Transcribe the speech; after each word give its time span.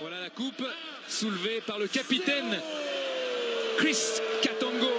Voilà 0.00 0.20
la 0.20 0.30
coupe 0.30 0.64
soulevée 1.08 1.60
par 1.66 1.78
le 1.78 1.86
capitaine 1.86 2.58
Chris 3.78 3.96
Katongo. 4.42 4.90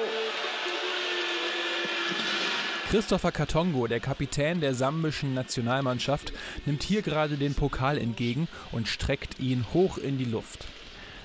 Christopher 2.89 3.31
Katongo, 3.31 3.87
der 3.87 3.99
Kapitän 3.99 4.61
der 4.61 4.75
sambischen 4.75 5.33
Nationalmannschaft, 5.33 6.31
nimmt 6.65 6.83
hier 6.83 7.01
gerade 7.01 7.37
den 7.37 7.55
Pokal 7.55 7.97
entgegen 7.97 8.47
und 8.71 8.87
streckt 8.87 9.39
ihn 9.39 9.65
hoch 9.73 9.97
in 9.97 10.17
die 10.17 10.25
Luft. 10.25 10.65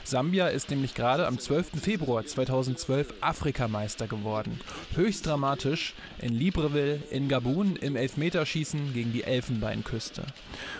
Sambia 0.08 0.48
ist 0.48 0.70
nämlich 0.70 0.94
gerade 0.94 1.26
am 1.26 1.38
12. 1.38 1.82
Februar 1.82 2.24
2012 2.24 3.12
Afrikameister 3.20 4.06
geworden. 4.06 4.58
Höchst 4.94 5.26
dramatisch 5.26 5.92
in 6.22 6.32
Libreville 6.32 7.02
in 7.10 7.28
Gabun 7.28 7.76
im 7.76 7.94
Elfmeterschießen 7.94 8.94
gegen 8.94 9.12
die 9.12 9.24
Elfenbeinküste. 9.24 10.22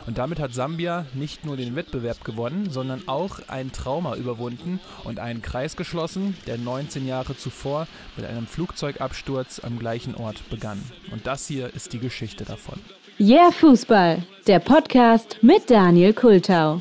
Und 0.06 0.16
damit 0.16 0.40
hat 0.40 0.54
Sambia 0.54 1.04
nicht 1.12 1.44
nur 1.44 1.58
den 1.58 1.76
Wettbewerb 1.76 2.24
gewonnen, 2.24 2.70
sondern 2.70 3.06
auch 3.06 3.40
ein 3.48 3.70
Trauma 3.70 4.16
überwunden 4.16 4.80
und 5.04 5.20
einen 5.20 5.42
Kreis 5.42 5.76
geschlossen, 5.76 6.34
der 6.46 6.56
19 6.56 7.06
Jahre 7.06 7.36
zuvor 7.36 7.86
mit 8.16 8.24
einem 8.24 8.46
Flugzeugabsturz 8.46 9.60
am 9.60 9.78
gleichen 9.78 10.14
Ort 10.14 10.48
begann. 10.48 10.82
Und 11.10 11.26
das 11.26 11.46
hier 11.46 11.74
ist 11.74 11.92
die 11.92 11.98
Geschichte 11.98 12.46
davon. 12.46 12.80
Yeah 13.20 13.50
Fußball, 13.50 14.22
der 14.46 14.60
Podcast 14.60 15.38
mit 15.42 15.68
Daniel 15.68 16.14
Kultau. 16.14 16.80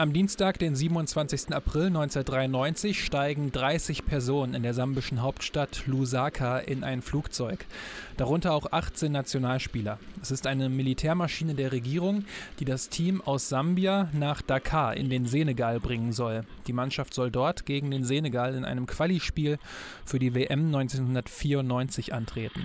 Am 0.00 0.14
Dienstag, 0.14 0.58
den 0.58 0.74
27. 0.74 1.52
April 1.52 1.88
1993, 1.88 3.04
steigen 3.04 3.52
30 3.52 4.06
Personen 4.06 4.54
in 4.54 4.62
der 4.62 4.72
sambischen 4.72 5.20
Hauptstadt 5.20 5.86
Lusaka 5.86 6.56
in 6.58 6.84
ein 6.84 7.02
Flugzeug, 7.02 7.66
darunter 8.16 8.54
auch 8.54 8.72
18 8.72 9.12
Nationalspieler. 9.12 9.98
Es 10.22 10.30
ist 10.30 10.46
eine 10.46 10.70
Militärmaschine 10.70 11.54
der 11.54 11.72
Regierung, 11.72 12.24
die 12.60 12.64
das 12.64 12.88
Team 12.88 13.20
aus 13.20 13.50
Sambia 13.50 14.08
nach 14.14 14.40
Dakar 14.40 14.96
in 14.96 15.10
den 15.10 15.26
Senegal 15.26 15.80
bringen 15.80 16.14
soll. 16.14 16.44
Die 16.66 16.72
Mannschaft 16.72 17.12
soll 17.12 17.30
dort 17.30 17.66
gegen 17.66 17.90
den 17.90 18.04
Senegal 18.04 18.54
in 18.54 18.64
einem 18.64 18.86
Quali-Spiel 18.86 19.58
für 20.06 20.18
die 20.18 20.34
WM 20.34 20.64
1994 20.74 22.14
antreten. 22.14 22.64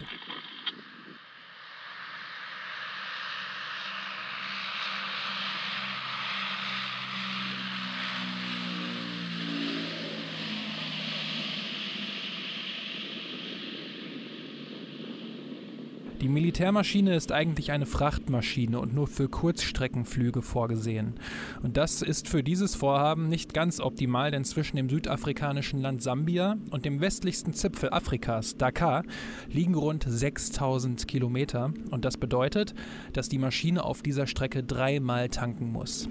Die 16.25 16.31
Militärmaschine 16.31 17.15
ist 17.15 17.31
eigentlich 17.31 17.71
eine 17.71 17.85
Frachtmaschine 17.85 18.79
und 18.79 18.95
nur 18.95 19.05
für 19.05 19.29
Kurzstreckenflüge 19.29 20.41
vorgesehen. 20.41 21.13
Und 21.61 21.77
das 21.77 22.01
ist 22.01 22.27
für 22.27 22.41
dieses 22.41 22.73
Vorhaben 22.73 23.29
nicht 23.29 23.53
ganz 23.53 23.79
optimal, 23.79 24.31
denn 24.31 24.43
zwischen 24.43 24.75
dem 24.75 24.89
südafrikanischen 24.89 25.81
Land 25.81 26.01
Sambia 26.01 26.57
und 26.71 26.83
dem 26.83 26.99
westlichsten 26.99 27.53
Zipfel 27.53 27.91
Afrikas, 27.91 28.57
Dakar, 28.57 29.03
liegen 29.51 29.75
rund 29.75 30.03
6000 30.07 31.07
Kilometer. 31.07 31.71
Und 31.91 32.05
das 32.05 32.17
bedeutet, 32.17 32.73
dass 33.13 33.29
die 33.29 33.37
Maschine 33.37 33.83
auf 33.83 34.01
dieser 34.01 34.25
Strecke 34.25 34.63
dreimal 34.63 35.29
tanken 35.29 35.71
muss. 35.71 36.09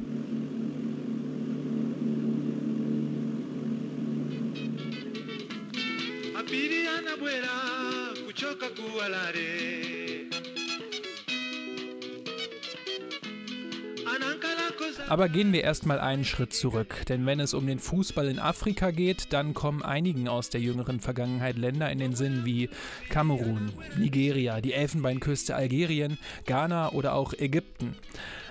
Aber 15.08 15.28
gehen 15.28 15.52
wir 15.52 15.62
erstmal 15.62 16.00
einen 16.00 16.24
Schritt 16.24 16.52
zurück, 16.52 17.02
denn 17.08 17.26
wenn 17.26 17.38
es 17.40 17.54
um 17.54 17.66
den 17.66 17.78
Fußball 17.78 18.26
in 18.26 18.38
Afrika 18.38 18.90
geht, 18.90 19.32
dann 19.32 19.54
kommen 19.54 19.82
einigen 19.82 20.28
aus 20.28 20.50
der 20.50 20.60
jüngeren 20.60 21.00
Vergangenheit 21.00 21.56
Länder 21.56 21.90
in 21.90 21.98
den 21.98 22.14
Sinn 22.14 22.44
wie 22.44 22.70
Kamerun, 23.10 23.72
Nigeria, 23.98 24.60
die 24.60 24.72
Elfenbeinküste 24.72 25.54
Algerien, 25.54 26.18
Ghana 26.46 26.92
oder 26.92 27.14
auch 27.14 27.32
Ägypten. 27.34 27.96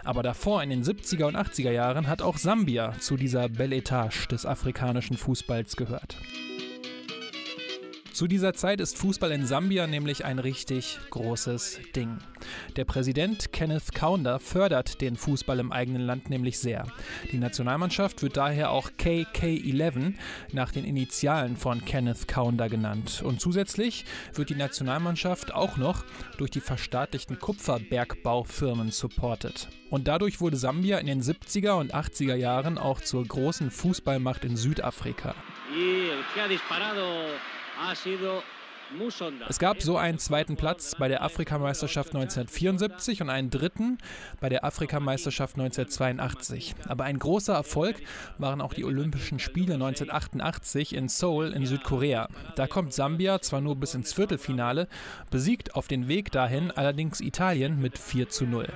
Aber 0.03 0.21
davor 0.21 0.61
in 0.61 0.69
den 0.69 0.83
70er 0.83 1.25
und 1.25 1.35
80er 1.35 1.71
Jahren 1.71 2.07
hat 2.07 2.21
auch 2.21 2.37
Sambia 2.37 2.93
zu 2.99 3.17
dieser 3.17 3.49
Belle 3.49 3.77
Etage 3.77 4.27
des 4.27 4.45
afrikanischen 4.45 5.17
Fußballs 5.17 5.75
gehört. 5.75 6.17
Zu 8.13 8.27
dieser 8.27 8.53
Zeit 8.53 8.79
ist 8.79 8.95
Fußball 8.99 9.31
in 9.31 9.47
Sambia 9.47 9.87
nämlich 9.87 10.23
ein 10.23 10.37
richtig 10.37 10.99
großes 11.09 11.79
Ding. 11.95 12.19
Der 12.75 12.85
Präsident 12.85 13.51
Kenneth 13.51 13.91
Kaunda 13.95 14.37
fördert 14.37 15.01
den 15.01 15.15
Fußball 15.15 15.57
im 15.57 15.71
eigenen 15.71 16.03
Land 16.03 16.29
nämlich 16.29 16.59
sehr. 16.59 16.85
Die 17.31 17.39
Nationalmannschaft 17.39 18.21
wird 18.21 18.37
daher 18.37 18.69
auch 18.69 18.91
KK11 18.99 20.13
nach 20.51 20.71
den 20.71 20.85
Initialen 20.85 21.57
von 21.57 21.83
Kenneth 21.85 22.27
Kaunda 22.27 22.67
genannt. 22.67 23.23
Und 23.25 23.41
zusätzlich 23.41 24.05
wird 24.35 24.51
die 24.51 24.55
Nationalmannschaft 24.55 25.51
auch 25.51 25.77
noch 25.77 26.05
durch 26.37 26.51
die 26.51 26.61
verstaatlichten 26.61 27.39
Kupferbergbaufirmen 27.39 28.91
supportet. 28.91 29.69
Und 29.89 30.07
dadurch 30.07 30.39
wurde 30.39 30.57
Sambia 30.57 30.99
in 30.99 31.07
den 31.07 31.23
70er 31.23 31.79
und 31.79 31.95
80er 31.95 32.35
Jahren 32.35 32.77
auch 32.77 33.01
zur 33.01 33.25
großen 33.25 33.71
Fußballmacht 33.71 34.45
in 34.45 34.55
Südafrika. 34.55 35.33
Y 35.75 36.59
es 39.49 39.59
gab 39.59 39.81
so 39.81 39.97
einen 39.97 40.19
zweiten 40.19 40.55
Platz 40.55 40.95
bei 40.95 41.07
der 41.07 41.23
Afrikameisterschaft 41.23 42.09
1974 42.09 43.21
und 43.21 43.29
einen 43.29 43.49
dritten 43.49 43.97
bei 44.39 44.49
der 44.49 44.63
Afrikameisterschaft 44.63 45.55
1982. 45.55 46.75
Aber 46.87 47.05
ein 47.05 47.17
großer 47.17 47.53
Erfolg 47.53 47.97
waren 48.37 48.61
auch 48.61 48.73
die 48.73 48.85
Olympischen 48.85 49.39
Spiele 49.39 49.75
1988 49.75 50.95
in 50.95 51.07
Seoul 51.07 51.53
in 51.53 51.65
Südkorea. 51.65 52.29
Da 52.55 52.67
kommt 52.67 52.93
Sambia 52.93 53.41
zwar 53.41 53.61
nur 53.61 53.75
bis 53.75 53.95
ins 53.95 54.13
Viertelfinale, 54.13 54.87
besiegt 55.31 55.75
auf 55.75 55.87
den 55.87 56.07
Weg 56.07 56.31
dahin 56.31 56.71
allerdings 56.71 57.19
Italien 57.19 57.81
mit 57.81 57.97
4 57.97 58.29
zu 58.29 58.45
0. 58.45 58.67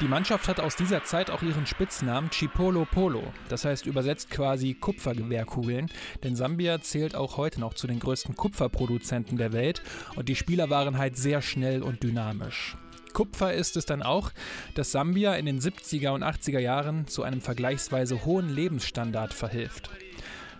Die 0.00 0.08
Mannschaft 0.08 0.48
hat 0.48 0.60
aus 0.60 0.76
dieser 0.76 1.04
Zeit 1.04 1.30
auch 1.30 1.42
ihren 1.42 1.66
Spitznamen 1.66 2.30
Chipolo 2.30 2.84
Polo, 2.84 3.32
das 3.48 3.64
heißt 3.64 3.86
übersetzt 3.86 4.30
quasi 4.30 4.74
Kupfergewehrkugeln, 4.74 5.90
denn 6.22 6.36
Sambia 6.36 6.80
zählt 6.80 7.14
auch 7.14 7.36
heute 7.36 7.60
noch 7.60 7.74
zu 7.74 7.86
den 7.86 7.98
größten 7.98 8.36
Kupferproduzenten 8.36 9.38
der 9.38 9.52
Welt 9.52 9.82
und 10.16 10.28
die 10.28 10.36
Spieler 10.36 10.68
waren 10.68 10.98
halt 10.98 11.16
sehr 11.16 11.40
schnell 11.40 11.82
und 11.82 12.02
dynamisch. 12.02 12.76
Kupfer 13.14 13.54
ist 13.54 13.76
es 13.76 13.86
dann 13.86 14.02
auch, 14.02 14.32
dass 14.74 14.92
Sambia 14.92 15.34
in 15.36 15.46
den 15.46 15.60
70er 15.60 16.10
und 16.10 16.24
80er 16.24 16.58
Jahren 16.58 17.06
zu 17.06 17.22
einem 17.22 17.40
vergleichsweise 17.40 18.24
hohen 18.24 18.48
Lebensstandard 18.48 19.32
verhilft. 19.32 19.88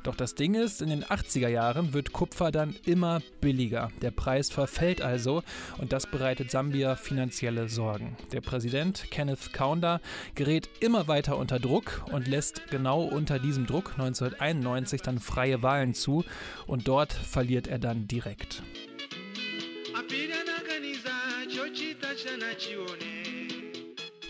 Doch 0.05 0.15
das 0.15 0.35
Ding 0.35 0.55
ist, 0.55 0.83
in 0.83 0.91
den 0.91 1.03
80er 1.03 1.49
Jahren 1.49 1.95
wird 1.95 2.13
Kupfer 2.13 2.53
dann 2.53 2.77
immer 2.85 3.23
billiger. 3.41 3.91
Der 4.03 4.11
Preis 4.11 4.51
verfällt 4.51 5.01
also 5.01 5.43
und 5.79 5.95
das 5.95 6.07
bereitet 6.07 6.51
Sambia 6.51 6.95
finanzielle 6.95 7.71
Sorgen. 7.71 8.15
Der 8.31 8.43
Präsident 8.43 9.07
Kenneth 9.11 9.55
Kaunda 9.55 10.01
gerät 10.35 10.69
immer 10.81 11.09
weiter 11.09 11.39
unter 11.39 11.59
Druck 11.59 12.05
und 12.13 12.29
lässt 12.29 12.67
genau 12.71 13.03
unter 13.03 13.39
diesem 13.39 13.67
Druck 13.67 13.93
1991 13.93 15.01
dann 15.01 15.21
freie 15.21 15.63
Wahlen 15.63 15.95
zu 15.95 16.23
und 16.67 16.87
dort 16.87 17.15
verliert 17.15 17.67
er 17.67 17.79
dann 17.79 18.07
direkt. 18.07 18.63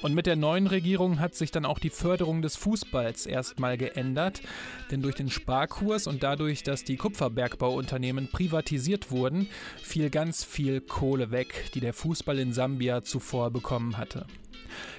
Und 0.05 0.15
mit 0.15 0.27
der 0.27 0.37
neuen 0.37 0.67
Regierung 0.67 1.19
hat 1.19 1.35
sich 1.35 1.51
dann 1.51 1.65
auch 1.65 1.79
die 1.79 1.89
Förderung 1.89 2.43
des 2.43 2.57
Fußballs 2.57 3.25
erstmal 3.25 3.79
geändert, 3.79 4.43
denn 4.91 5.01
durch 5.01 5.15
den 5.15 5.31
Sparkurs 5.31 6.07
und 6.07 6.23
dadurch, 6.23 6.63
dass 6.63 6.85
die 6.85 6.99
Kupferbergbauunternehmen 6.99 8.29
privatisiert 8.29 9.11
wurden, 9.11 9.49
fiel 9.83 10.11
ganz 10.11 10.45
viel 10.45 10.83
Kohle 10.83 11.31
weg, 11.31 11.71
die 11.73 11.81
der 11.81 11.95
Fußball 11.95 12.39
in 12.39 12.53
Sambia 12.53 13.03
zuvor 13.03 13.51
bekommen 13.51 13.97
hatte. 13.97 14.27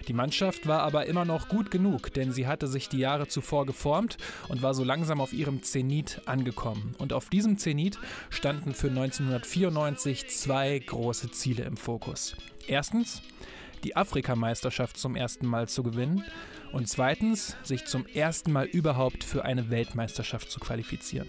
Die 0.08 0.14
Mannschaft 0.14 0.66
war 0.66 0.82
aber 0.82 1.06
immer 1.06 1.24
noch 1.24 1.50
gut 1.50 1.70
genug, 1.70 2.12
denn 2.12 2.32
sie 2.32 2.48
hatte 2.48 2.66
sich 2.66 2.90
die 2.90 2.98
Jahre 2.98 3.28
zuvor 3.28 3.68
geformt 3.68 4.18
und 4.48 4.64
war 4.64 4.74
so 4.74 4.84
langsam 4.84 5.22
auf 5.22 5.34
ihrem 5.34 5.62
Zenit 5.62 6.22
angekommen. 6.26 6.96
Und 6.98 7.14
auf 7.14 7.30
diesem 7.30 7.60
Zenit 7.60 8.00
standen 8.32 8.74
für 8.74 8.88
1994 8.88 10.30
zwei 10.30 10.80
große 10.80 11.30
Ziele 11.30 11.64
im 11.66 11.78
Fokus. 11.78 12.36
Erstens 12.68 13.22
die 13.86 13.96
Afrikameisterschaft 13.96 14.98
zum 14.98 15.16
ersten 15.16 15.46
Mal 15.46 15.70
zu 15.70 15.84
gewinnen 15.84 16.24
und 16.72 16.90
zweitens 16.90 17.56
sich 17.62 17.86
zum 17.86 18.08
ersten 18.08 18.52
Mal 18.52 18.66
überhaupt 18.66 19.24
für 19.24 19.46
eine 19.46 19.70
Weltmeisterschaft 19.70 20.50
zu 20.50 20.60
qualifizieren. 20.60 21.28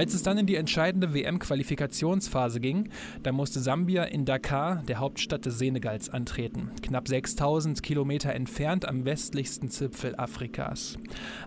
Als 0.00 0.14
es 0.14 0.22
dann 0.22 0.38
in 0.38 0.46
die 0.46 0.56
entscheidende 0.56 1.12
WM-Qualifikationsphase 1.12 2.58
ging, 2.58 2.88
da 3.22 3.32
musste 3.32 3.60
Sambia 3.60 4.04
in 4.04 4.24
Dakar, 4.24 4.82
der 4.88 4.98
Hauptstadt 4.98 5.44
des 5.44 5.58
Senegals, 5.58 6.08
antreten, 6.08 6.70
knapp 6.80 7.06
6000 7.06 7.82
Kilometer 7.82 8.32
entfernt 8.32 8.88
am 8.88 9.04
westlichsten 9.04 9.68
Zipfel 9.68 10.14
Afrikas. 10.16 10.96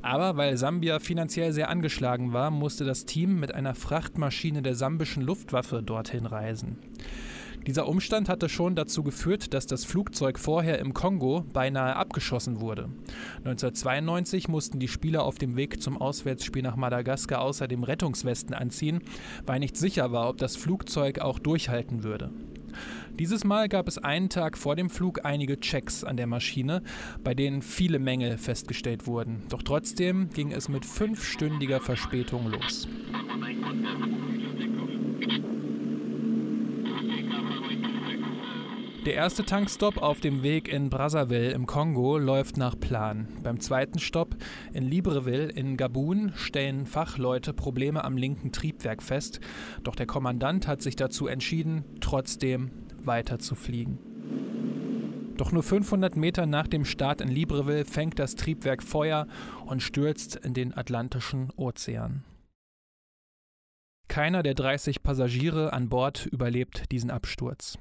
Aber 0.03 0.38
weil 0.38 0.55
Sambia 0.55 1.00
finanziell 1.00 1.51
sehr 1.51 1.67
angeschlagen 1.67 2.31
war, 2.31 2.51
musste 2.51 2.85
das 2.85 3.05
Team 3.05 3.39
mit 3.39 3.55
einer 3.55 3.73
Frachtmaschine 3.73 4.61
der 4.61 4.75
sambischen 4.75 5.23
Luftwaffe 5.23 5.81
dorthin 5.81 6.27
reisen. 6.27 6.77
Dieser 7.68 7.88
Umstand 7.88 8.27
hatte 8.27 8.50
schon 8.50 8.75
dazu 8.75 9.04
geführt, 9.04 9.54
dass 9.54 9.68
das 9.68 9.86
Flugzeug 9.86 10.38
vorher 10.38 10.80
im 10.80 10.94
Kongo 10.94 11.45
beinahe 11.54 11.95
abgeschossen 11.95 12.60
wurde. 12.60 12.89
1992 13.45 14.50
mussten 14.50 14.80
die 14.80 14.88
Spieler 14.88 15.24
auf 15.24 15.38
dem 15.38 15.56
Weg 15.56 15.81
zum 15.81 15.98
Auswärtsspiel 15.98 16.62
nach 16.62 16.75
Madagaskar 16.75 17.42
außerdem 17.42 17.83
Rettungswesten 17.83 18.54
anziehen, 18.54 19.01
weil 19.45 19.60
nicht 19.60 19.77
sicher 19.77 20.12
war, 20.12 20.30
ob 20.30 20.38
das 20.38 20.56
Flugzeug 20.57 21.19
auch 21.19 21.39
durchhalten 21.39 22.04
würde. 22.04 22.31
Dieses 23.19 23.44
Mal 23.44 23.69
gab 23.69 23.88
es 23.88 24.00
einen 24.00 24.30
Tag 24.30 24.57
vor 24.57 24.75
dem 24.75 24.89
Flug 24.89 25.24
einige 25.24 25.60
Checks 25.60 26.04
an 26.04 26.18
der 26.18 26.27
Maschine, 26.27 26.81
bei 27.24 27.36
denen 27.36 27.62
viele 27.62 28.00
Mängel 28.00 28.38
festgestellt 28.38 29.06
wurden. 29.06 29.44
Doch 29.50 29.62
trotzdem 29.62 30.30
ging 30.31 30.51
es 30.51 30.68
mit 30.68 30.86
fünfstündiger 30.86 31.80
Verspätung 31.80 32.48
los. 32.48 32.88
Der 39.05 39.15
erste 39.15 39.44
Tankstopp 39.44 39.97
auf 39.97 40.21
dem 40.21 40.44
Weg 40.44 40.69
in 40.69 40.89
Brazzaville 40.89 41.51
im 41.51 41.65
Kongo 41.65 42.17
läuft 42.17 42.55
nach 42.55 42.79
Plan. 42.79 43.27
Beim 43.44 43.59
zweiten 43.59 44.00
Stopp 44.00 44.38
in 44.71 44.85
Libreville 44.85 45.50
in 45.50 45.75
Gabun 45.75 46.31
stellen 46.35 46.85
Fachleute 46.85 47.51
Probleme 47.51 48.05
am 48.05 48.15
linken 48.15 48.53
Triebwerk 48.53 49.03
fest, 49.03 49.41
doch 49.83 49.95
der 49.95 50.05
Kommandant 50.05 50.69
hat 50.69 50.81
sich 50.81 50.95
dazu 50.95 51.27
entschieden, 51.27 51.83
trotzdem 52.00 52.71
weiter 52.97 53.39
zu 53.39 53.55
fliegen. 53.55 54.00
Doch 55.35 55.51
nur 55.51 55.63
500 55.63 56.15
Meter 56.15 56.45
nach 56.45 56.67
dem 56.67 56.85
Start 56.85 57.19
in 57.19 57.27
Libreville 57.27 57.83
fängt 57.83 58.19
das 58.19 58.35
Triebwerk 58.35 58.81
Feuer 58.81 59.27
und 59.65 59.83
stürzt 59.83 60.38
in 60.38 60.53
den 60.53 60.73
Atlantischen 60.77 61.51
Ozean. 61.57 62.23
Keiner 64.07 64.44
der 64.44 64.53
30 64.53 65.03
Passagiere 65.03 65.73
an 65.73 65.89
Bord 65.89 66.25
überlebt 66.25 66.89
diesen 66.94 67.11
Absturz. 67.11 67.77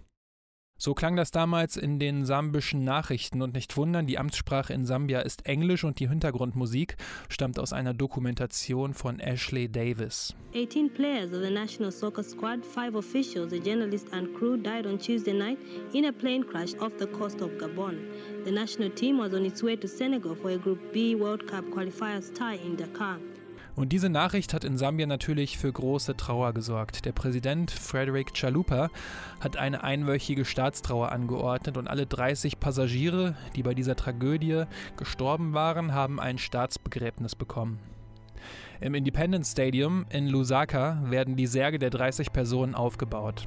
So 0.85 0.95
klang 0.95 1.15
das 1.15 1.31
damals 1.31 1.77
in 1.77 2.01
den 2.01 2.25
sambischen 2.25 2.83
Nachrichten 2.83 3.41
und 3.41 3.55
nicht 3.55 3.77
wundern, 3.77 4.09
die 4.09 4.19
Amtssprache 4.19 4.73
in 4.73 4.85
Sambia 4.85 5.21
ist 5.21 5.47
Englisch 5.47 5.85
und 5.85 6.01
die 6.01 6.09
Hintergrundmusik 6.09 6.97
stammt 7.29 7.61
aus 7.61 7.73
einer 7.73 7.95
Dokumentation 7.95 8.93
von 8.93 9.21
Ashley 9.21 9.69
Davis. 9.69 10.35
18 10.57 10.93
players 10.93 11.33
of 11.33 11.41
the 11.41 11.51
national 11.51 11.93
soccer 11.93 12.25
squad, 12.25 12.67
five 12.67 12.97
officials, 12.97 13.53
a 13.53 13.59
journalist 13.59 14.09
and 14.13 14.35
crew 14.35 14.57
died 14.57 14.85
on 14.85 14.99
Tuesday 14.99 15.33
night 15.33 15.59
in 15.93 16.07
a 16.07 16.13
plane 16.13 16.43
crash 16.43 16.75
off 16.81 16.91
the 16.99 17.07
coast 17.07 17.41
of 17.43 17.51
Gabon. 17.59 18.01
The 18.45 18.51
national 18.51 18.91
team 18.91 19.19
was 19.19 19.35
on 19.35 19.47
its 19.47 19.63
way 19.63 19.77
to 19.77 19.87
Senegal 19.87 20.35
for 20.35 20.51
a 20.51 20.59
Group 20.59 20.93
B 20.93 21.15
World 21.15 21.47
Cup 21.47 21.65
qualifiers 21.67 22.35
tie 22.35 22.57
in 22.57 22.75
Dakar. 22.75 23.21
Und 23.75 23.93
diese 23.93 24.11
Nachricht 24.11 24.53
hat 24.53 24.65
in 24.65 24.77
Sambia 24.77 25.07
natürlich 25.07 25.57
für 25.57 25.73
große 25.73 26.17
Trauer 26.17 26.53
gesorgt. 26.53 27.07
Der 27.07 27.13
Präsident 27.13 27.71
Frederick 27.71 28.35
Chalupa 28.35 28.91
hat 29.41 29.57
eine 29.57 29.83
einwöchige 29.83 30.45
Staatstrauer 30.45 31.11
angeordnet 31.11 31.79
und 31.79 31.89
alle 31.89 32.07
30 32.07 32.61
Passagiere, 32.61 33.35
die 33.57 33.63
bei 33.63 33.73
dieser 33.73 33.97
Tragödie 33.97 34.65
gestorben 34.97 35.55
waren, 35.55 35.95
haben 35.95 36.21
ein 36.21 36.37
Staatsbegräbnis 36.37 37.35
bekommen. 37.35 37.79
Im 38.81 38.95
Independence 38.95 39.53
Stadium 39.53 40.05
in 40.11 40.27
Lusaka 40.27 41.03
werden 41.07 41.37
die 41.37 41.47
Särge 41.47 41.79
der 41.79 41.91
30 41.91 42.33
Personen 42.33 42.75
aufgebaut. 42.75 43.47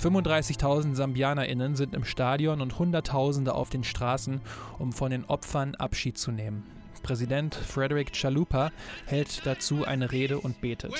35.000 0.00 0.94
SambianerInnen 0.94 1.76
sind 1.76 1.94
im 1.94 2.04
Stadion 2.04 2.60
und 2.60 2.78
Hunderttausende 2.78 3.54
auf 3.54 3.70
den 3.70 3.84
Straßen, 3.84 4.40
um 4.78 4.92
von 4.92 5.10
den 5.10 5.24
Opfern 5.26 5.74
Abschied 5.74 6.16
zu 6.16 6.30
nehmen. 6.30 6.81
Präsident 7.02 7.54
Frederick 7.54 8.12
Chalupa 8.12 8.72
hält 9.06 9.44
dazu 9.44 9.84
eine 9.84 10.12
Rede 10.12 10.38
und 10.38 10.60
betet. 10.60 10.92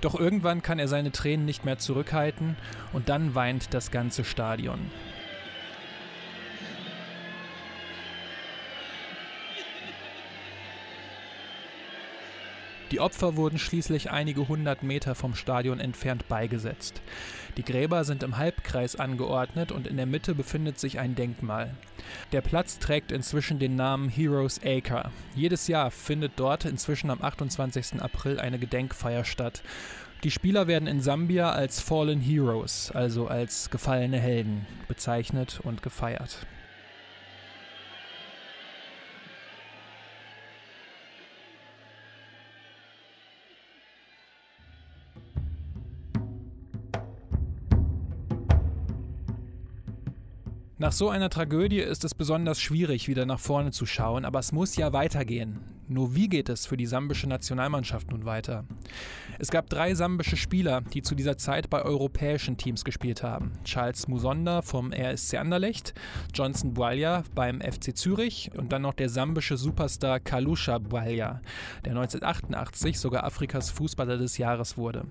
Doch 0.00 0.20
irgendwann 0.20 0.60
kann 0.60 0.78
er 0.78 0.86
seine 0.86 1.12
Tränen 1.12 1.46
nicht 1.46 1.64
mehr 1.64 1.78
zurückhalten 1.78 2.56
und 2.92 3.08
dann 3.08 3.34
weint 3.34 3.72
das 3.72 3.90
ganze 3.90 4.24
Stadion. 4.24 4.90
Die 12.94 13.00
Opfer 13.00 13.34
wurden 13.34 13.58
schließlich 13.58 14.12
einige 14.12 14.46
hundert 14.46 14.84
Meter 14.84 15.16
vom 15.16 15.34
Stadion 15.34 15.80
entfernt 15.80 16.28
beigesetzt. 16.28 17.02
Die 17.56 17.64
Gräber 17.64 18.04
sind 18.04 18.22
im 18.22 18.36
Halbkreis 18.36 18.94
angeordnet 18.94 19.72
und 19.72 19.88
in 19.88 19.96
der 19.96 20.06
Mitte 20.06 20.32
befindet 20.32 20.78
sich 20.78 21.00
ein 21.00 21.16
Denkmal. 21.16 21.74
Der 22.30 22.40
Platz 22.40 22.78
trägt 22.78 23.10
inzwischen 23.10 23.58
den 23.58 23.74
Namen 23.74 24.08
Heroes 24.08 24.60
Acre. 24.64 25.10
Jedes 25.34 25.66
Jahr 25.66 25.90
findet 25.90 26.34
dort 26.36 26.66
inzwischen 26.66 27.10
am 27.10 27.20
28. 27.20 28.00
April 28.00 28.38
eine 28.38 28.60
Gedenkfeier 28.60 29.24
statt. 29.24 29.64
Die 30.22 30.30
Spieler 30.30 30.68
werden 30.68 30.86
in 30.86 31.00
Sambia 31.00 31.50
als 31.50 31.80
Fallen 31.80 32.20
Heroes, 32.20 32.92
also 32.92 33.26
als 33.26 33.70
gefallene 33.70 34.20
Helden, 34.20 34.68
bezeichnet 34.86 35.58
und 35.64 35.82
gefeiert. 35.82 36.46
Nach 50.84 50.92
so 50.92 51.08
einer 51.08 51.30
Tragödie 51.30 51.80
ist 51.80 52.04
es 52.04 52.14
besonders 52.14 52.60
schwierig, 52.60 53.08
wieder 53.08 53.24
nach 53.24 53.40
vorne 53.40 53.70
zu 53.70 53.86
schauen, 53.86 54.26
aber 54.26 54.40
es 54.40 54.52
muss 54.52 54.76
ja 54.76 54.92
weitergehen. 54.92 55.73
Nur 55.88 56.14
wie 56.14 56.28
geht 56.28 56.48
es 56.48 56.66
für 56.66 56.76
die 56.76 56.86
sambische 56.86 57.28
Nationalmannschaft 57.28 58.10
nun 58.10 58.24
weiter? 58.24 58.64
Es 59.38 59.50
gab 59.50 59.68
drei 59.68 59.94
sambische 59.94 60.36
Spieler, 60.36 60.80
die 60.80 61.02
zu 61.02 61.14
dieser 61.14 61.36
Zeit 61.36 61.68
bei 61.68 61.82
europäischen 61.82 62.56
Teams 62.56 62.84
gespielt 62.84 63.22
haben. 63.22 63.52
Charles 63.64 64.08
Musonda 64.08 64.62
vom 64.62 64.92
RSC 64.92 65.36
Anderlecht, 65.36 65.92
Johnson 66.32 66.72
Bwalya 66.72 67.24
beim 67.34 67.60
FC 67.60 67.96
Zürich 67.96 68.50
und 68.56 68.72
dann 68.72 68.82
noch 68.82 68.94
der 68.94 69.08
sambische 69.08 69.56
Superstar 69.56 70.20
Kalusha 70.20 70.78
Bwalya, 70.78 71.40
der 71.84 71.92
1988 71.92 72.98
sogar 72.98 73.24
Afrikas 73.24 73.70
Fußballer 73.70 74.16
des 74.16 74.38
Jahres 74.38 74.78
wurde. 74.78 75.04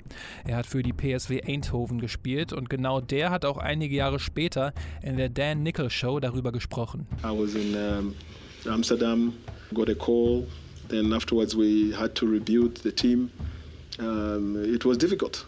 Er 0.45 0.57
hat 0.57 0.65
für 0.65 0.81
die 0.81 0.93
PSW 0.93 1.41
Eindhoven 1.43 1.99
gespielt 1.99 2.53
und 2.53 2.69
genau 2.69 3.01
der 3.01 3.29
hat 3.29 3.45
auch 3.45 3.57
einige 3.57 3.95
Jahre 3.95 4.19
später 4.19 4.73
in 5.01 5.17
der 5.17 5.29
Dan 5.29 5.63
Nichols 5.63 5.93
Show 5.93 6.19
darüber 6.19 6.51
gesprochen. 6.51 7.05
I 7.23 7.27
was 7.27 7.53
in 7.55 7.75
um, 7.75 8.15
Amsterdam, 8.65 9.33
got 9.73 9.89
a 9.89 9.95
call 9.95 10.45
Then 10.93 11.11
afterwards, 11.11 11.55
we 11.55 11.91
had 11.91 12.13
to 12.17 12.27
rebuild 12.27 12.75
the 12.87 12.91
team. 12.91 13.31
Um, 13.97 14.63
it 14.75 14.85
was 14.85 14.95
difficult, 14.95 15.43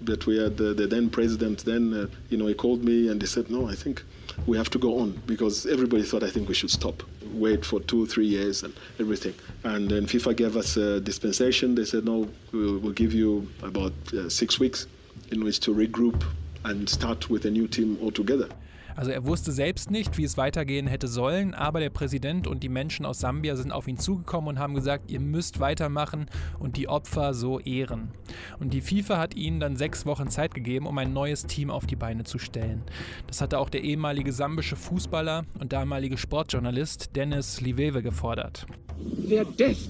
but 0.00 0.26
we 0.26 0.38
had 0.38 0.56
the, 0.58 0.74
the 0.74 0.86
then 0.86 1.10
president. 1.10 1.64
Then 1.64 1.92
uh, 1.92 2.06
you 2.30 2.38
know 2.38 2.46
he 2.46 2.54
called 2.54 2.84
me 2.84 3.08
and 3.08 3.20
he 3.20 3.26
said, 3.26 3.50
"No, 3.50 3.68
I 3.68 3.74
think 3.74 4.04
we 4.46 4.56
have 4.56 4.70
to 4.70 4.78
go 4.78 5.00
on 5.00 5.20
because 5.26 5.66
everybody 5.66 6.04
thought 6.04 6.22
I 6.22 6.30
think 6.30 6.48
we 6.48 6.54
should 6.54 6.70
stop, 6.70 7.02
wait 7.32 7.64
for 7.64 7.80
two, 7.80 8.06
three 8.06 8.28
years 8.28 8.62
and 8.62 8.72
everything." 9.00 9.34
And 9.64 9.90
then 9.90 10.06
FIFA 10.06 10.36
gave 10.36 10.56
us 10.56 10.76
a 10.76 11.00
dispensation. 11.00 11.74
They 11.74 11.84
said, 11.84 12.04
"No, 12.04 12.28
we'll, 12.52 12.78
we'll 12.78 12.98
give 13.02 13.12
you 13.12 13.48
about 13.64 13.94
uh, 14.12 14.28
six 14.28 14.60
weeks 14.60 14.86
in 15.32 15.42
which 15.42 15.58
to 15.60 15.74
regroup 15.74 16.22
and 16.64 16.88
start 16.88 17.28
with 17.28 17.44
a 17.44 17.50
new 17.50 17.66
team 17.66 17.98
altogether." 18.00 18.48
Also 18.96 19.10
er 19.10 19.26
wusste 19.26 19.52
selbst 19.52 19.90
nicht, 19.90 20.16
wie 20.16 20.24
es 20.24 20.38
weitergehen 20.38 20.86
hätte 20.86 21.06
sollen, 21.06 21.52
aber 21.54 21.80
der 21.80 21.90
Präsident 21.90 22.46
und 22.46 22.62
die 22.62 22.70
Menschen 22.70 23.04
aus 23.04 23.20
Sambia 23.20 23.54
sind 23.54 23.70
auf 23.70 23.86
ihn 23.86 23.98
zugekommen 23.98 24.48
und 24.48 24.58
haben 24.58 24.74
gesagt, 24.74 25.10
ihr 25.10 25.20
müsst 25.20 25.60
weitermachen 25.60 26.26
und 26.58 26.78
die 26.78 26.88
Opfer 26.88 27.34
so 27.34 27.60
ehren. 27.60 28.10
Und 28.58 28.72
die 28.72 28.80
FIFA 28.80 29.18
hat 29.18 29.36
ihnen 29.36 29.60
dann 29.60 29.76
sechs 29.76 30.06
Wochen 30.06 30.28
Zeit 30.28 30.54
gegeben, 30.54 30.86
um 30.86 30.96
ein 30.96 31.12
neues 31.12 31.46
Team 31.46 31.70
auf 31.70 31.86
die 31.86 31.96
Beine 31.96 32.24
zu 32.24 32.38
stellen. 32.38 32.82
Das 33.26 33.42
hatte 33.42 33.58
auch 33.58 33.68
der 33.68 33.82
ehemalige 33.82 34.32
sambische 34.32 34.76
Fußballer 34.76 35.44
und 35.60 35.72
damalige 35.72 36.16
Sportjournalist 36.16 37.14
Dennis 37.14 37.60
Livewe 37.60 38.02
gefordert. 38.02 38.66
Their 39.28 39.44
death 39.44 39.88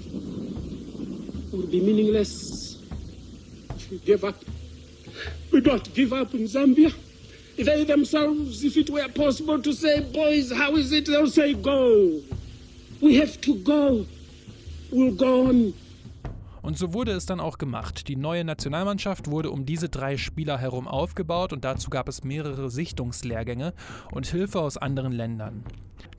would 1.52 1.70
be 1.70 1.80
meaningless 1.80 2.80
give 4.04 4.26
up. 4.26 4.34
We 5.52 5.60
don't 5.60 5.94
give 5.94 6.12
up 6.12 6.34
in 6.34 6.48
Zambia. 6.48 6.90
They 7.56 7.84
themselves, 7.84 8.62
if 8.62 8.76
it 8.76 8.90
were 8.90 9.08
possible 9.08 9.60
to 9.62 9.72
say, 9.72 10.00
boys, 10.00 10.52
how 10.52 10.76
is 10.76 10.92
it? 10.92 11.06
They'll 11.06 11.26
say, 11.30 11.54
go. 11.54 12.20
We 13.00 13.18
have 13.18 13.40
to 13.40 13.54
go. 13.54 14.06
We'll 14.92 15.16
go 15.16 15.48
on. 15.48 15.74
Und 16.62 16.76
so 16.76 16.92
wurde 16.92 17.12
es 17.12 17.26
dann 17.26 17.38
auch 17.38 17.58
gemacht. 17.58 18.08
Die 18.08 18.16
neue 18.16 18.44
Nationalmannschaft 18.44 19.30
wurde 19.30 19.52
um 19.52 19.64
diese 19.64 19.88
drei 19.88 20.16
Spieler 20.16 20.58
herum 20.58 20.88
aufgebaut 20.88 21.52
und 21.52 21.64
dazu 21.64 21.90
gab 21.90 22.08
es 22.08 22.24
mehrere 22.24 22.70
Sichtungslehrgänge 22.70 23.72
und 24.12 24.26
Hilfe 24.26 24.60
aus 24.60 24.76
anderen 24.76 25.12
Ländern. 25.12 25.62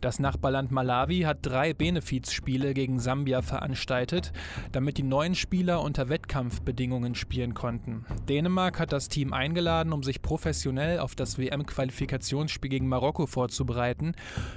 Das 0.01 0.19
Nachbarland 0.19 0.71
Malawi 0.71 1.21
hat 1.21 1.39
drei 1.41 1.73
Benefizspiele 1.73 2.73
gegen 2.73 2.99
Sambia 2.99 3.41
veranstaltet, 3.41 4.31
damit 4.71 4.97
die 4.97 5.03
neuen 5.03 5.33
Spieler 5.33 5.81
unter 5.81 6.07
Wettkampfbedingungen 6.09 7.15
spielen 7.15 7.53
konnten. 7.53 8.05
Dänemark 8.29 8.79
hat 8.79 8.91
das 8.91 9.09
Team 9.09 9.33
eingeladen, 9.33 9.93
um 9.93 10.03
sich 10.03 10.21
professionell 10.21 10.99
auf 10.99 11.15
das 11.15 11.37
WM-Qualifikationsspiel 11.37 12.69
gegen 12.69 12.87
Marokko 12.87 13.25
vorzubereiten 13.25 14.13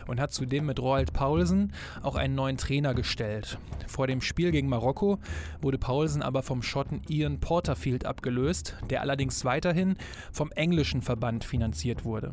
und 0.06 0.20
hat 0.20 0.32
zudem 0.32 0.66
mit 0.66 0.78
Roald 0.78 1.12
Paulsen 1.12 1.72
auch 2.02 2.16
einen 2.16 2.34
neuen 2.34 2.58
Trainer 2.58 2.94
gestellt. 2.94 3.58
Vor 3.86 4.06
dem 4.06 4.20
Spiel 4.20 4.50
gegen 4.50 4.68
Marokko 4.68 5.18
wurde 5.62 5.78
Paulsen 5.78 6.22
aber 6.22 6.42
vom 6.42 6.62
Schotten 6.62 7.02
Ian 7.08 7.40
Porterfield 7.40 8.04
abgelöst, 8.04 8.76
der 8.90 9.00
allerdings 9.00 9.44
weiterhin 9.44 9.96
vom 10.32 10.52
englischen 10.52 11.02
Verband 11.02 11.44
finanziert 11.44 12.04
wurde. 12.04 12.32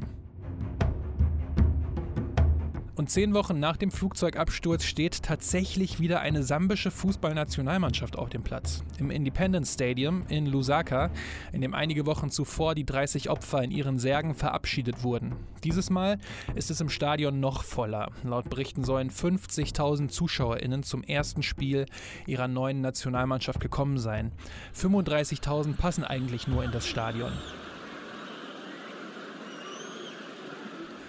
Und 2.97 3.11
zehn 3.11 3.35
Wochen 3.35 3.59
nach 3.59 3.77
dem 3.77 3.91
Flugzeugabsturz 3.91 4.83
steht 4.83 5.21
tatsächlich 5.21 5.99
wieder 5.99 6.19
eine 6.21 6.41
sambische 6.41 6.89
Fußballnationalmannschaft 6.89 8.17
auf 8.17 8.29
dem 8.29 8.41
Platz. 8.41 8.83
Im 8.97 9.11
Independence 9.11 9.75
Stadium 9.75 10.23
in 10.29 10.47
Lusaka, 10.47 11.11
in 11.53 11.61
dem 11.61 11.75
einige 11.75 12.07
Wochen 12.07 12.31
zuvor 12.31 12.73
die 12.73 12.87
30 12.87 13.29
Opfer 13.29 13.61
in 13.61 13.69
ihren 13.69 13.99
Särgen 13.99 14.33
verabschiedet 14.33 15.03
wurden. 15.03 15.35
Dieses 15.63 15.91
Mal 15.91 16.17
ist 16.55 16.71
es 16.71 16.81
im 16.81 16.89
Stadion 16.89 17.39
noch 17.39 17.61
voller. 17.61 18.09
Laut 18.23 18.49
Berichten 18.49 18.83
sollen 18.83 19.11
50.000 19.11 20.09
ZuschauerInnen 20.09 20.81
zum 20.81 21.03
ersten 21.03 21.43
Spiel 21.43 21.85
ihrer 22.25 22.47
neuen 22.47 22.81
Nationalmannschaft 22.81 23.59
gekommen 23.59 23.99
sein. 23.99 24.31
35.000 24.75 25.75
passen 25.77 26.03
eigentlich 26.03 26.47
nur 26.47 26.63
in 26.63 26.71
das 26.71 26.87
Stadion. 26.87 27.31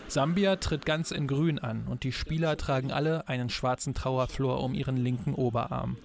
Sambia 0.08 0.56
tritt 0.56 0.86
ganz 0.86 1.10
in 1.10 1.26
Grün 1.26 1.58
an 1.58 1.86
und 1.86 2.02
die 2.02 2.12
Spieler 2.12 2.56
tragen 2.56 2.90
alle 2.90 3.28
einen 3.28 3.50
schwarzen 3.50 3.92
Trauerflor 3.92 4.62
um 4.62 4.72
ihren 4.72 4.96
linken 4.96 5.34
Oberarm. 5.34 5.98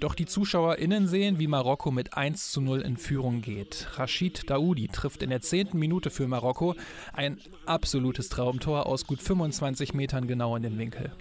Doch 0.00 0.14
die 0.14 0.24
ZuschauerInnen 0.24 1.06
sehen, 1.06 1.38
wie 1.38 1.46
Marokko 1.46 1.90
mit 1.90 2.16
1 2.16 2.50
zu 2.50 2.62
0 2.62 2.80
in 2.80 2.96
Führung 2.96 3.42
geht. 3.42 3.88
Rashid 3.96 4.48
Daoudi 4.48 4.88
trifft 4.88 5.22
in 5.22 5.28
der 5.28 5.42
zehnten 5.42 5.78
Minute 5.78 6.08
für 6.08 6.26
Marokko 6.26 6.74
ein 7.12 7.38
absolutes 7.66 8.30
Traumtor 8.30 8.86
aus 8.86 9.06
gut 9.06 9.20
25 9.20 9.92
Metern 9.92 10.26
genau 10.26 10.56
in 10.56 10.62
den 10.62 10.78
Winkel. 10.78 11.12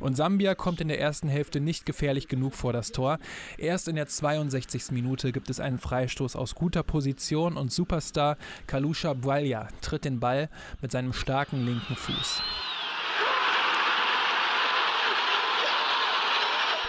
Und 0.00 0.16
Sambia 0.16 0.54
kommt 0.54 0.80
in 0.80 0.88
der 0.88 1.00
ersten 1.00 1.28
Hälfte 1.28 1.60
nicht 1.60 1.86
gefährlich 1.86 2.28
genug 2.28 2.54
vor 2.54 2.72
das 2.72 2.92
Tor. 2.92 3.18
Erst 3.56 3.88
in 3.88 3.96
der 3.96 4.06
62. 4.06 4.90
Minute 4.90 5.32
gibt 5.32 5.50
es 5.50 5.60
einen 5.60 5.78
Freistoß 5.78 6.36
aus 6.36 6.54
guter 6.54 6.82
Position 6.82 7.56
und 7.56 7.72
Superstar 7.72 8.36
Kalusha 8.66 9.14
Bwalia 9.14 9.68
tritt 9.80 10.04
den 10.04 10.20
Ball 10.20 10.48
mit 10.80 10.92
seinem 10.92 11.12
starken 11.12 11.64
linken 11.64 11.96
Fuß. 11.96 12.42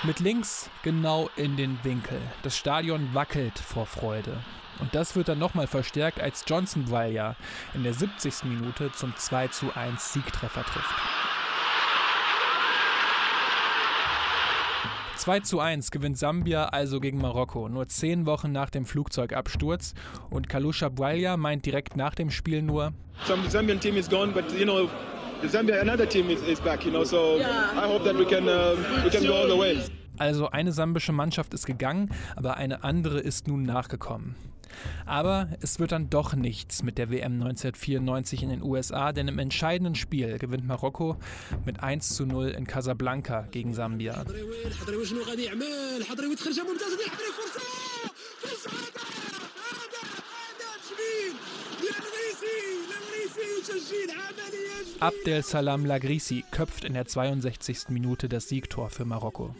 Mit 0.03 0.21
links 0.21 0.69
genau 0.81 1.29
in 1.35 1.57
den 1.57 1.77
Winkel. 1.83 2.21
Das 2.41 2.57
Stadion 2.57 3.13
wackelt 3.13 3.59
vor 3.59 3.85
Freude. 3.85 4.37
Und 4.79 4.95
das 4.95 5.17
wird 5.17 5.27
dann 5.27 5.39
nochmal 5.39 5.67
verstärkt, 5.67 6.21
als 6.21 6.45
Johnson 6.47 6.85
Bwalia 6.85 7.35
in 7.73 7.83
der 7.83 7.93
70. 7.93 8.45
Minute 8.45 8.93
zum 8.93 9.13
2 9.15 9.49
zu 9.49 9.75
1 9.75 10.13
Siegtreffer 10.13 10.63
trifft. 10.63 10.95
2 15.19 15.41
zu 15.41 15.59
1 15.59 15.91
gewinnt 15.91 16.17
Sambia 16.17 16.67
also 16.67 17.01
gegen 17.01 17.19
Marokko, 17.19 17.67
nur 17.67 17.87
zehn 17.89 18.25
Wochen 18.25 18.53
nach 18.53 18.69
dem 18.69 18.85
Flugzeugabsturz. 18.85 19.93
Und 20.29 20.47
Kalusha 20.47 20.87
Bwalia 20.87 21.35
meint 21.35 21.65
direkt 21.65 21.97
nach 21.97 22.15
dem 22.15 22.31
Spiel 22.31 22.61
nur: 22.61 22.93
Some 23.25 23.45
Zambian 23.49 23.81
team 23.81 23.97
is 23.97 24.09
gone, 24.09 24.31
but 24.31 24.45
you 24.57 24.63
know, 24.63 24.89
the 25.41 25.49
Zambia 25.49 25.81
another 25.81 26.07
team 26.07 26.29
is, 26.29 26.41
is 26.43 26.61
back. 26.61 26.85
You 26.85 26.91
know, 26.91 27.03
so 27.03 27.37
I 27.37 27.85
hope 27.85 28.05
that 28.05 28.17
we 28.17 28.23
can 28.23 28.47
uh, 28.47 28.77
we 29.03 29.09
can 29.09 29.25
go 29.25 29.33
all 29.33 29.49
the 29.49 29.59
way. 29.59 29.79
Also 30.19 30.51
eine 30.51 30.71
sambische 30.71 31.11
Mannschaft 31.11 31.53
ist 31.53 31.65
gegangen, 31.65 32.11
aber 32.37 32.55
eine 32.55 32.85
andere 32.85 33.19
ist 33.19 33.49
nun 33.49 33.63
nachgekommen. 33.63 34.35
Aber 35.05 35.49
es 35.61 35.79
wird 35.79 35.91
dann 35.91 36.09
doch 36.09 36.33
nichts 36.33 36.83
mit 36.83 36.97
der 36.97 37.09
WM 37.09 37.33
1994 37.33 38.43
in 38.43 38.49
den 38.49 38.63
USA, 38.63 39.11
denn 39.11 39.27
im 39.27 39.39
entscheidenden 39.39 39.95
Spiel 39.95 40.37
gewinnt 40.37 40.65
Marokko 40.65 41.17
mit 41.65 41.81
1 41.81 42.15
zu 42.15 42.25
0 42.25 42.49
in 42.49 42.67
Casablanca 42.67 43.47
gegen 43.51 43.73
Sambia. 43.73 44.25
Abdel 54.99 55.43
Salam 55.43 55.85
Lagrisi 55.85 56.43
köpft 56.51 56.83
in 56.83 56.93
der 56.93 57.05
62. 57.05 57.89
Minute 57.89 58.27
das 58.27 58.49
Siegtor 58.49 58.89
für 58.89 59.05
Marokko. 59.05 59.55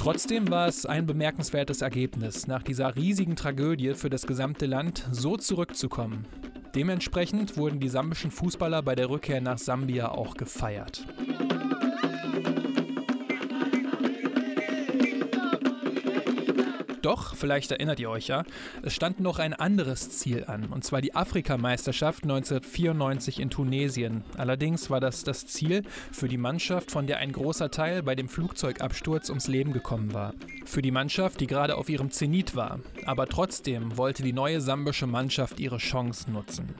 Trotzdem 0.00 0.48
war 0.48 0.66
es 0.66 0.86
ein 0.86 1.04
bemerkenswertes 1.04 1.82
Ergebnis, 1.82 2.46
nach 2.46 2.62
dieser 2.62 2.96
riesigen 2.96 3.36
Tragödie 3.36 3.92
für 3.92 4.08
das 4.08 4.26
gesamte 4.26 4.64
Land 4.64 5.06
so 5.12 5.36
zurückzukommen. 5.36 6.24
Dementsprechend 6.74 7.58
wurden 7.58 7.80
die 7.80 7.90
sambischen 7.90 8.30
Fußballer 8.30 8.82
bei 8.82 8.94
der 8.94 9.10
Rückkehr 9.10 9.42
nach 9.42 9.58
Sambia 9.58 10.10
auch 10.10 10.38
gefeiert. 10.38 11.06
Doch, 17.10 17.34
vielleicht 17.34 17.72
erinnert 17.72 17.98
ihr 17.98 18.08
euch 18.08 18.28
ja, 18.28 18.44
es 18.82 18.94
stand 18.94 19.18
noch 19.18 19.40
ein 19.40 19.52
anderes 19.52 20.10
Ziel 20.10 20.44
an, 20.44 20.66
und 20.66 20.84
zwar 20.84 21.00
die 21.00 21.16
Afrikameisterschaft 21.16 22.22
1994 22.22 23.40
in 23.40 23.50
Tunesien. 23.50 24.22
Allerdings 24.38 24.90
war 24.90 25.00
das 25.00 25.24
das 25.24 25.44
Ziel 25.44 25.82
für 26.12 26.28
die 26.28 26.36
Mannschaft, 26.36 26.92
von 26.92 27.08
der 27.08 27.18
ein 27.18 27.32
großer 27.32 27.72
Teil 27.72 28.04
bei 28.04 28.14
dem 28.14 28.28
Flugzeugabsturz 28.28 29.28
ums 29.28 29.48
Leben 29.48 29.72
gekommen 29.72 30.14
war. 30.14 30.34
Für 30.66 30.82
die 30.82 30.92
Mannschaft, 30.92 31.40
die 31.40 31.48
gerade 31.48 31.76
auf 31.76 31.88
ihrem 31.88 32.12
Zenit 32.12 32.54
war. 32.54 32.78
Aber 33.06 33.26
trotzdem 33.26 33.96
wollte 33.96 34.22
die 34.22 34.32
neue 34.32 34.60
sambische 34.60 35.08
Mannschaft 35.08 35.58
ihre 35.58 35.78
Chance 35.78 36.30
nutzen. 36.30 36.76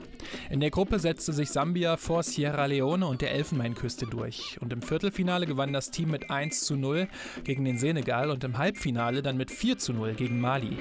In 0.49 0.61
der 0.61 0.69
Gruppe 0.69 0.99
setzte 0.99 1.33
sich 1.33 1.49
Sambia 1.49 1.97
vor 1.97 2.23
Sierra 2.23 2.67
Leone 2.67 3.05
und 3.05 3.21
der 3.21 3.31
Elfenbeinküste 3.31 4.05
durch. 4.05 4.57
Und 4.61 4.71
im 4.71 4.81
Viertelfinale 4.81 5.45
gewann 5.45 5.73
das 5.73 5.91
Team 5.91 6.11
mit 6.11 6.29
1 6.31 6.61
zu 6.61 6.77
0 6.77 7.09
gegen 7.43 7.65
den 7.65 7.77
Senegal 7.77 8.29
und 8.29 8.45
im 8.45 8.57
Halbfinale 8.57 9.21
dann 9.21 9.35
mit 9.35 9.51
4 9.51 9.77
zu 9.77 9.91
0 9.91 10.13
gegen 10.21 10.39
Mali. 10.39 10.77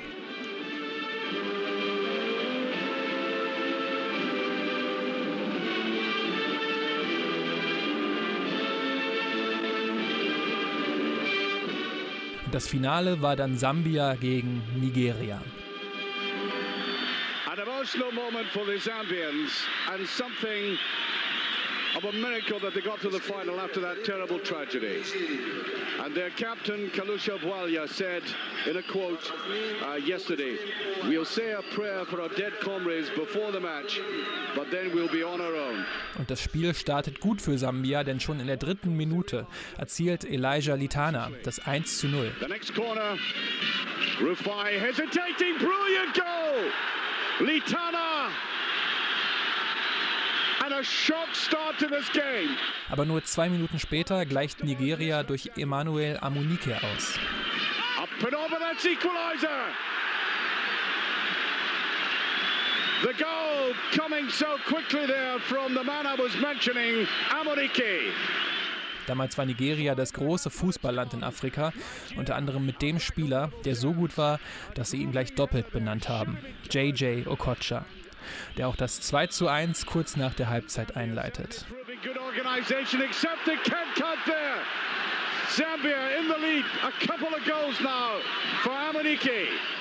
Das 12.52 12.68
Finale 12.68 13.22
war 13.22 13.34
dann 13.34 13.56
Sambia 13.56 14.14
gegen 14.16 14.62
Nigeria. 14.78 15.40
An 17.50 17.58
emotional 17.58 18.12
moment 18.12 18.48
for 18.48 18.66
the 18.66 18.78
Zambians 18.78 19.64
and 19.90 20.06
something 20.06 20.78
of 21.96 22.04
a 22.04 22.12
miracle 22.12 22.60
that 22.60 22.74
they 22.74 22.80
got 22.80 23.00
to 23.00 23.08
the 23.08 23.20
final 23.20 23.60
after 23.60 23.80
that 23.80 24.04
terrible 24.04 24.38
tragedy. 24.38 25.02
And 26.00 26.14
their 26.14 26.30
captain, 26.30 26.90
Kalusha 26.90 27.38
Bwalia, 27.38 27.88
said 27.88 28.22
in 28.66 28.76
a 28.76 28.82
quote 28.82 29.32
uh, 29.86 29.94
yesterday, 29.94 30.56
We'll 31.04 31.24
say 31.24 31.52
a 31.52 31.62
prayer 31.74 32.04
for 32.04 32.20
our 32.20 32.28
dead 32.28 32.52
comrades 32.60 33.10
before 33.10 33.52
the 33.52 33.60
match, 33.60 34.00
but 34.54 34.70
then 34.70 34.94
we'll 34.94 35.10
be 35.10 35.22
on 35.22 35.40
our 35.40 35.54
own. 35.54 35.84
Und 36.18 36.30
das 36.30 36.40
Spiel 36.42 36.74
startet 36.74 37.20
gut 37.20 37.40
für 37.42 37.58
Sambia, 37.58 38.04
denn 38.04 38.20
schon 38.20 38.40
in 38.40 38.46
der 38.46 38.56
dritten 38.56 38.96
Minute 38.96 39.46
erzielt 39.76 40.24
Elijah 40.24 40.74
Litana 40.74 41.30
das 41.42 41.58
1 41.58 41.98
zu 41.98 42.08
0. 42.08 42.32
The 42.40 42.48
next 42.48 42.74
corner, 42.74 43.16
Rufai 44.20 44.78
hesitating, 44.78 45.58
brilliant 45.58 46.14
goal! 46.14 46.70
Litana 47.40 48.28
aber 52.88 53.04
nur 53.04 53.24
zwei 53.24 53.48
Minuten 53.48 53.78
später 53.78 54.24
gleicht 54.26 54.64
Nigeria 54.64 55.22
durch 55.22 55.50
Emmanuel 55.56 56.18
Amunike 56.20 56.76
aus. 56.82 57.18
The 63.02 63.14
goal 63.14 63.72
coming 63.96 64.28
so 64.28 64.58
quickly 64.66 65.06
there 65.06 65.40
from 65.40 65.72
the 65.72 65.82
man 65.82 66.06
I 66.06 66.16
was 66.18 66.38
mentioning, 66.38 67.08
Amunike. 67.30 68.12
Damals 69.06 69.38
war 69.38 69.46
Nigeria 69.46 69.94
das 69.94 70.12
große 70.12 70.50
Fußballland 70.50 71.14
in 71.14 71.24
Afrika, 71.24 71.72
unter 72.16 72.36
anderem 72.36 72.66
mit 72.66 72.82
dem 72.82 73.00
Spieler, 73.00 73.50
der 73.64 73.74
so 73.74 73.94
gut 73.94 74.18
war, 74.18 74.38
dass 74.74 74.90
sie 74.90 74.98
ihn 74.98 75.12
gleich 75.12 75.34
doppelt 75.34 75.72
benannt 75.72 76.10
haben, 76.10 76.38
JJ 76.70 77.26
Okocha, 77.26 77.86
der 78.56 78.68
auch 78.68 78.76
das 78.76 79.00
2 79.00 79.26
zu 79.28 79.48
1 79.48 79.86
kurz 79.86 80.16
nach 80.16 80.34
der 80.34 80.48
Halbzeit 80.48 80.96
einleitet. 80.96 81.64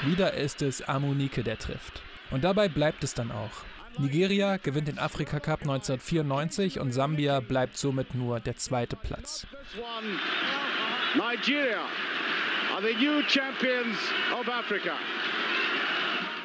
Wieder 0.06 0.34
ist 0.34 0.62
es 0.62 0.82
Amunike, 0.82 1.44
der 1.44 1.58
trifft. 1.58 2.02
Und 2.32 2.44
dabei 2.44 2.68
bleibt 2.68 3.04
es 3.04 3.14
dann 3.14 3.32
auch. 3.32 3.64
Nigeria 3.98 4.58
gewinnt 4.58 4.88
den 4.88 5.00
Afrika 5.00 5.40
Cup 5.40 5.62
1994 5.62 6.80
und 6.80 6.92
Sambia 6.92 7.40
bleibt 7.42 7.78
somit 7.78 8.16
nur 8.16 8.40
der 8.40 8.56
zweite 8.56 8.96
Platz. 8.96 9.46
Nigeria 11.16 11.82
are 12.72 12.82
the 12.82 12.94
new 12.94 13.22
champions 13.28 13.98
of 14.32 14.48
Africa. 14.48 14.94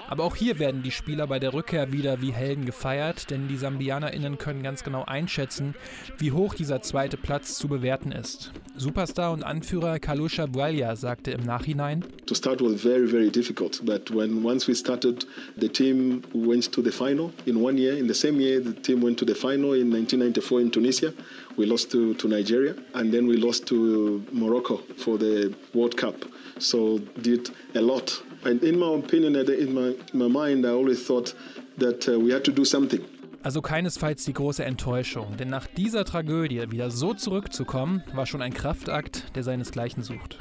Aber 0.08 0.24
auch 0.24 0.36
hier 0.36 0.58
werden 0.58 0.82
die 0.82 0.90
Spieler 0.90 1.26
bei 1.26 1.38
der 1.38 1.54
Rückkehr 1.54 1.92
wieder 1.92 2.20
wie 2.20 2.32
Helden 2.32 2.66
gefeiert, 2.66 3.30
denn 3.30 3.48
die 3.48 3.56
SambianerInnen 3.56 4.38
können 4.38 4.62
ganz 4.62 4.84
genau 4.84 5.04
einschätzen, 5.04 5.74
wie 6.18 6.32
hoch 6.32 6.54
dieser 6.54 6.82
zweite 6.82 7.16
Platz 7.16 7.56
zu 7.56 7.68
bewerten 7.68 8.12
ist. 8.12 8.52
Superstar 8.76 9.32
und 9.32 9.44
Anführer 9.44 9.98
Kalusha 9.98 10.46
Bwalia 10.46 10.96
sagte 10.96 11.30
im 11.30 11.42
Nachhinein: 11.42 12.04
To 12.26 12.34
start 12.34 12.60
was 12.60 12.82
very, 12.82 13.06
very 13.06 13.30
difficult, 13.30 13.80
but 13.84 14.10
when 14.14 14.44
once 14.44 14.68
we 14.68 14.74
started, 14.74 15.26
the 15.56 15.68
team 15.68 16.22
went 16.32 16.72
to 16.72 16.82
the 16.82 16.90
final 16.90 17.30
in 17.46 17.56
one 17.56 17.78
year. 17.78 17.96
In 17.96 18.08
the 18.08 18.14
same 18.14 18.40
year, 18.40 18.60
the 18.60 18.74
team 18.74 19.02
went 19.02 19.18
to 19.18 19.24
the 19.24 19.34
final 19.34 19.74
in 19.74 19.90
1994 19.90 20.60
in 20.60 20.70
Tunisia. 20.70 21.12
We 21.56 21.66
lost 21.66 21.92
to, 21.92 22.14
to 22.14 22.28
Nigeria, 22.28 22.74
and 22.94 23.12
then 23.12 23.28
we 23.28 23.36
lost 23.36 23.66
to 23.68 24.24
Morocco 24.32 24.80
for 24.96 25.18
the 25.18 25.54
World 25.72 25.96
Cup. 25.96 26.16
So 26.58 26.98
did 27.22 27.50
a 27.74 27.80
lot 27.80 28.20
And 28.44 28.62
in 28.62 28.78
my 28.78 28.94
opinion, 28.98 29.34
in 29.34 29.72
my, 29.72 29.94
in 30.12 30.18
my 30.18 30.28
mind, 30.28 30.66
I 30.66 30.70
always 30.70 31.06
thought 31.06 31.34
that 31.78 32.06
uh, 32.06 32.18
we 32.18 32.32
had 32.32 32.44
to 32.44 32.52
do 32.52 32.64
something. 32.64 33.00
Also 33.42 33.60
keinesfalls 33.60 34.24
die 34.24 34.32
große 34.32 34.64
Enttäuschung, 34.64 35.36
denn 35.38 35.48
nach 35.48 35.66
dieser 35.66 36.04
Tragödie 36.04 36.70
wieder 36.70 36.90
so 36.90 37.12
zurückzukommen, 37.12 38.02
war 38.14 38.24
schon 38.26 38.40
ein 38.40 38.54
Kraftakt, 38.54 39.34
der 39.34 39.42
seinesgleichen 39.42 40.02
sucht. 40.02 40.38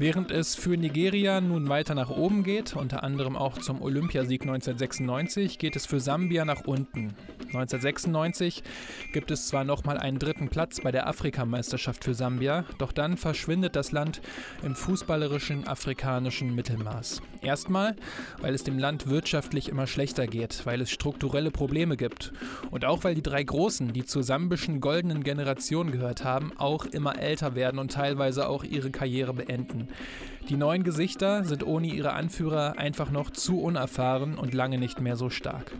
Während 0.00 0.30
es 0.30 0.54
für 0.54 0.76
Nigeria 0.76 1.40
nun 1.40 1.68
weiter 1.68 1.96
nach 1.96 2.10
oben 2.10 2.44
geht, 2.44 2.76
unter 2.76 3.02
anderem 3.02 3.34
auch 3.34 3.58
zum 3.58 3.82
Olympiasieg 3.82 4.42
1996, 4.42 5.58
geht 5.58 5.74
es 5.74 5.86
für 5.86 5.98
Sambia 5.98 6.44
nach 6.44 6.64
unten. 6.66 7.14
1996 7.48 8.62
gibt 9.12 9.30
es 9.30 9.48
zwar 9.48 9.64
nochmal 9.64 9.96
einen 9.96 10.18
dritten 10.18 10.48
Platz 10.48 10.80
bei 10.82 10.92
der 10.92 11.08
Afrikameisterschaft 11.08 12.04
für 12.04 12.12
Sambia, 12.12 12.64
doch 12.76 12.92
dann 12.92 13.16
verschwindet 13.16 13.74
das 13.74 13.90
Land 13.90 14.20
im 14.62 14.74
fußballerischen 14.74 15.66
afrikanischen 15.66 16.54
Mittelmaß. 16.54 17.22
Erstmal, 17.40 17.96
weil 18.40 18.54
es 18.54 18.64
dem 18.64 18.78
Land 18.78 19.08
wirtschaftlich 19.08 19.68
immer 19.68 19.86
schlechter 19.86 20.26
geht, 20.26 20.66
weil 20.66 20.80
es 20.82 20.90
strukturelle 20.90 21.50
Probleme 21.50 21.96
gibt 21.96 22.32
und 22.70 22.84
auch 22.84 23.04
weil 23.04 23.14
die 23.14 23.22
drei 23.22 23.42
Großen, 23.42 23.92
die 23.92 24.04
zur 24.04 24.22
sambischen 24.22 24.80
goldenen 24.80 25.24
Generation 25.24 25.90
gehört 25.90 26.24
haben, 26.24 26.52
auch 26.58 26.84
immer 26.84 27.18
älter 27.18 27.54
werden 27.54 27.78
und 27.78 27.92
teilweise 27.92 28.48
auch 28.48 28.64
ihre 28.64 28.90
Karriere 28.90 29.32
beenden. 29.32 29.88
Die 30.48 30.56
neuen 30.56 30.82
Gesichter 30.82 31.44
sind 31.44 31.66
ohne 31.66 31.88
ihre 31.88 32.12
Anführer 32.12 32.78
einfach 32.78 33.10
noch 33.10 33.30
zu 33.30 33.60
unerfahren 33.60 34.36
und 34.36 34.54
lange 34.54 34.78
nicht 34.78 35.00
mehr 35.00 35.16
so 35.16 35.30
stark. 35.30 35.72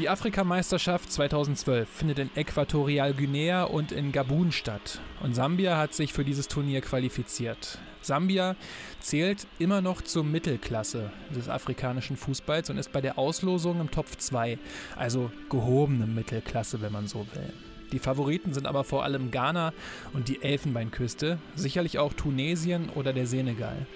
Die 0.00 0.08
Afrikameisterschaft 0.08 1.12
2012 1.12 1.86
findet 1.86 2.18
in 2.20 2.30
Äquatorialguinea 2.34 3.64
und 3.64 3.92
in 3.92 4.12
Gabun 4.12 4.50
statt. 4.50 4.98
Und 5.22 5.34
Sambia 5.34 5.76
hat 5.76 5.92
sich 5.92 6.14
für 6.14 6.24
dieses 6.24 6.48
Turnier 6.48 6.80
qualifiziert. 6.80 7.76
Sambia 8.00 8.56
zählt 9.00 9.46
immer 9.58 9.82
noch 9.82 10.00
zur 10.00 10.24
Mittelklasse 10.24 11.12
des 11.36 11.50
afrikanischen 11.50 12.16
Fußballs 12.16 12.70
und 12.70 12.78
ist 12.78 12.92
bei 12.92 13.02
der 13.02 13.18
Auslosung 13.18 13.78
im 13.78 13.90
Topf 13.90 14.16
2, 14.16 14.58
also 14.96 15.30
gehobene 15.50 16.06
Mittelklasse, 16.06 16.80
wenn 16.80 16.92
man 16.92 17.06
so 17.06 17.26
will. 17.34 17.52
Die 17.92 17.98
Favoriten 17.98 18.54
sind 18.54 18.66
aber 18.66 18.84
vor 18.84 19.04
allem 19.04 19.30
Ghana 19.30 19.74
und 20.14 20.28
die 20.28 20.42
Elfenbeinküste, 20.42 21.38
sicherlich 21.56 21.98
auch 21.98 22.14
Tunesien 22.14 22.88
oder 22.94 23.12
der 23.12 23.26
Senegal. 23.26 23.86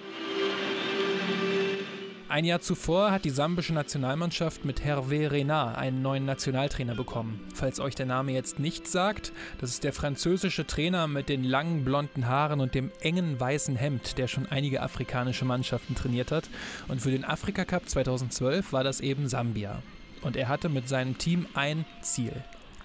Ein 2.27 2.43
Jahr 2.43 2.59
zuvor 2.59 3.11
hat 3.11 3.23
die 3.23 3.29
sambische 3.29 3.73
Nationalmannschaft 3.73 4.65
mit 4.65 4.83
Hervé 4.83 5.29
Renard 5.29 5.77
einen 5.77 6.01
neuen 6.01 6.25
Nationaltrainer 6.25 6.95
bekommen. 6.95 7.39
Falls 7.53 7.79
euch 7.79 7.93
der 7.93 8.07
Name 8.07 8.31
jetzt 8.31 8.57
nicht 8.57 8.87
sagt, 8.87 9.31
das 9.61 9.69
ist 9.69 9.83
der 9.83 9.93
französische 9.93 10.65
Trainer 10.65 11.05
mit 11.05 11.29
den 11.29 11.43
langen 11.43 11.85
blonden 11.85 12.27
Haaren 12.27 12.61
und 12.61 12.73
dem 12.73 12.91
engen 12.99 13.39
weißen 13.39 13.75
Hemd, 13.75 14.17
der 14.17 14.27
schon 14.27 14.47
einige 14.47 14.81
afrikanische 14.81 15.45
Mannschaften 15.45 15.93
trainiert 15.93 16.31
hat. 16.31 16.49
Und 16.87 16.99
für 16.99 17.11
den 17.11 17.25
Afrika 17.25 17.63
Cup 17.63 17.87
2012 17.87 18.73
war 18.73 18.83
das 18.83 19.01
eben 19.01 19.29
Sambia. 19.29 19.83
Und 20.23 20.35
er 20.35 20.47
hatte 20.47 20.67
mit 20.67 20.89
seinem 20.89 21.19
Team 21.19 21.45
ein 21.53 21.85
Ziel, 22.01 22.33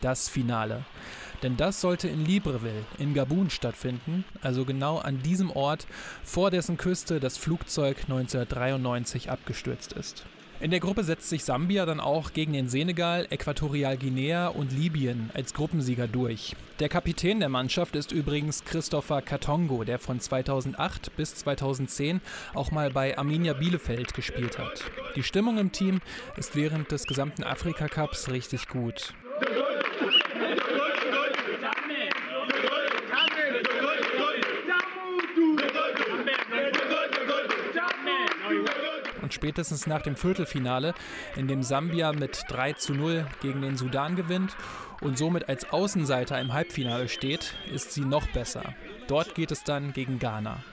das 0.02 0.28
Finale. 0.28 0.84
Denn 1.42 1.56
das 1.56 1.80
sollte 1.80 2.08
in 2.08 2.24
Libreville 2.24 2.84
in 2.98 3.14
Gabun 3.14 3.50
stattfinden, 3.50 4.24
also 4.42 4.64
genau 4.64 4.98
an 4.98 5.22
diesem 5.22 5.50
Ort, 5.50 5.86
vor 6.22 6.50
dessen 6.50 6.76
Küste 6.76 7.20
das 7.20 7.38
Flugzeug 7.38 7.96
1993 8.08 9.30
abgestürzt 9.30 9.92
ist. 9.94 10.24
In 10.60 10.70
der 10.70 10.80
Gruppe 10.80 11.04
setzt 11.04 11.30
sich 11.30 11.42
Sambia 11.42 11.86
dann 11.86 12.00
auch 12.00 12.34
gegen 12.34 12.52
den 12.52 12.68
Senegal, 12.68 13.26
Äquatorialguinea 13.30 14.48
und 14.48 14.72
Libyen 14.72 15.30
als 15.32 15.54
Gruppensieger 15.54 16.06
durch. 16.06 16.54
Der 16.80 16.90
Kapitän 16.90 17.40
der 17.40 17.48
Mannschaft 17.48 17.96
ist 17.96 18.12
übrigens 18.12 18.62
Christopher 18.66 19.22
Katongo, 19.22 19.84
der 19.84 19.98
von 19.98 20.20
2008 20.20 21.16
bis 21.16 21.34
2010 21.36 22.20
auch 22.52 22.72
mal 22.72 22.90
bei 22.90 23.16
Arminia 23.16 23.54
Bielefeld 23.54 24.12
gespielt 24.12 24.58
hat. 24.58 24.84
Die 25.16 25.22
Stimmung 25.22 25.56
im 25.56 25.72
Team 25.72 26.02
ist 26.36 26.54
während 26.56 26.92
des 26.92 27.04
gesamten 27.04 27.42
Afrika 27.42 27.88
Cups 27.88 28.28
richtig 28.28 28.68
gut. 28.68 29.14
Und 39.30 39.34
spätestens 39.34 39.86
nach 39.86 40.02
dem 40.02 40.16
Viertelfinale, 40.16 40.92
in 41.36 41.46
dem 41.46 41.62
Sambia 41.62 42.12
mit 42.12 42.42
3 42.48 42.72
zu 42.72 42.94
0 42.94 43.28
gegen 43.40 43.62
den 43.62 43.76
Sudan 43.76 44.16
gewinnt 44.16 44.56
und 45.02 45.18
somit 45.18 45.48
als 45.48 45.70
Außenseiter 45.70 46.40
im 46.40 46.52
Halbfinale 46.52 47.08
steht, 47.08 47.54
ist 47.72 47.92
sie 47.92 48.00
noch 48.00 48.26
besser. 48.32 48.74
Dort 49.06 49.36
geht 49.36 49.52
es 49.52 49.62
dann 49.62 49.92
gegen 49.92 50.18
Ghana. 50.18 50.64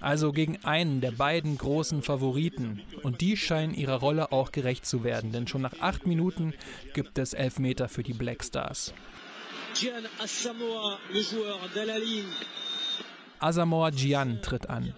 Also 0.00 0.32
gegen 0.32 0.64
einen 0.64 1.00
der 1.00 1.12
beiden 1.12 1.56
großen 1.56 2.02
Favoriten. 2.02 2.82
Und 3.04 3.20
die 3.20 3.36
scheinen 3.36 3.74
ihrer 3.74 4.00
Rolle 4.00 4.32
auch 4.32 4.50
gerecht 4.50 4.84
zu 4.84 5.04
werden, 5.04 5.30
denn 5.30 5.46
schon 5.46 5.62
nach 5.62 5.78
acht 5.78 6.08
Minuten 6.08 6.54
gibt 6.92 7.18
es 7.18 7.34
Elfmeter 7.34 7.88
für 7.88 8.02
die 8.02 8.14
Black 8.14 8.42
Stars. 8.42 8.92
Gian 9.74 10.04
Asamoah, 10.18 10.98
le 11.12 11.20
joueur 11.20 11.68
de 11.74 11.84
la 11.84 11.96
ligne, 11.96 12.28
Asamoah 13.40 13.90
Gyan 13.90 14.40
tritt 14.42 14.68
an. 14.68 14.94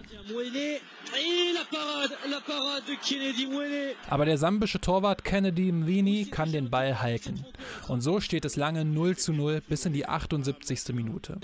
Aber 4.09 4.25
der 4.25 4.39
sambische 4.39 4.81
Torwart 4.81 5.25
Kennedy 5.25 5.73
Mwini 5.73 6.27
kann 6.31 6.53
den 6.53 6.71
Ball 6.71 7.01
halten. 7.01 7.45
Und 7.89 8.01
so 8.01 8.21
steht 8.21 8.45
es 8.45 8.57
lange 8.57 8.85
0 8.85 9.17
zu 9.17 9.33
0 9.33 9.63
bis 9.69 9.85
in 9.85 9.93
die 9.93 10.07
78. 10.07 10.95
Minute. 10.95 11.39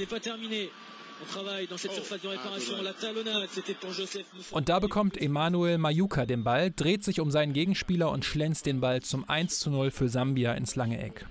Und 4.50 4.68
da 4.68 4.78
bekommt 4.78 5.20
Emanuel 5.20 5.78
Mayuka 5.78 6.26
den 6.26 6.44
Ball, 6.44 6.70
dreht 6.70 7.04
sich 7.04 7.20
um 7.20 7.30
seinen 7.30 7.52
Gegenspieler 7.52 8.10
und 8.10 8.24
schlänzt 8.24 8.66
den 8.66 8.80
Ball 8.80 9.02
zum 9.02 9.28
1 9.28 9.58
zu 9.58 9.70
0 9.70 9.90
für 9.90 10.08
Sambia 10.08 10.52
ins 10.52 10.76
lange 10.76 11.00
Eck. 11.02 11.26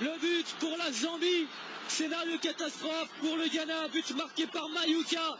Le 0.00 0.10
but 0.20 0.46
pour 0.60 0.76
la 0.78 0.92
Zambie. 0.92 1.46
Scénario 1.88 2.38
Katastrophe 2.38 3.08
pour 3.20 3.36
le 3.36 3.48
Ghana. 3.48 3.88
But 3.92 4.16
marqué 4.16 4.46
par 4.46 4.68
Mayuka. 4.68 5.38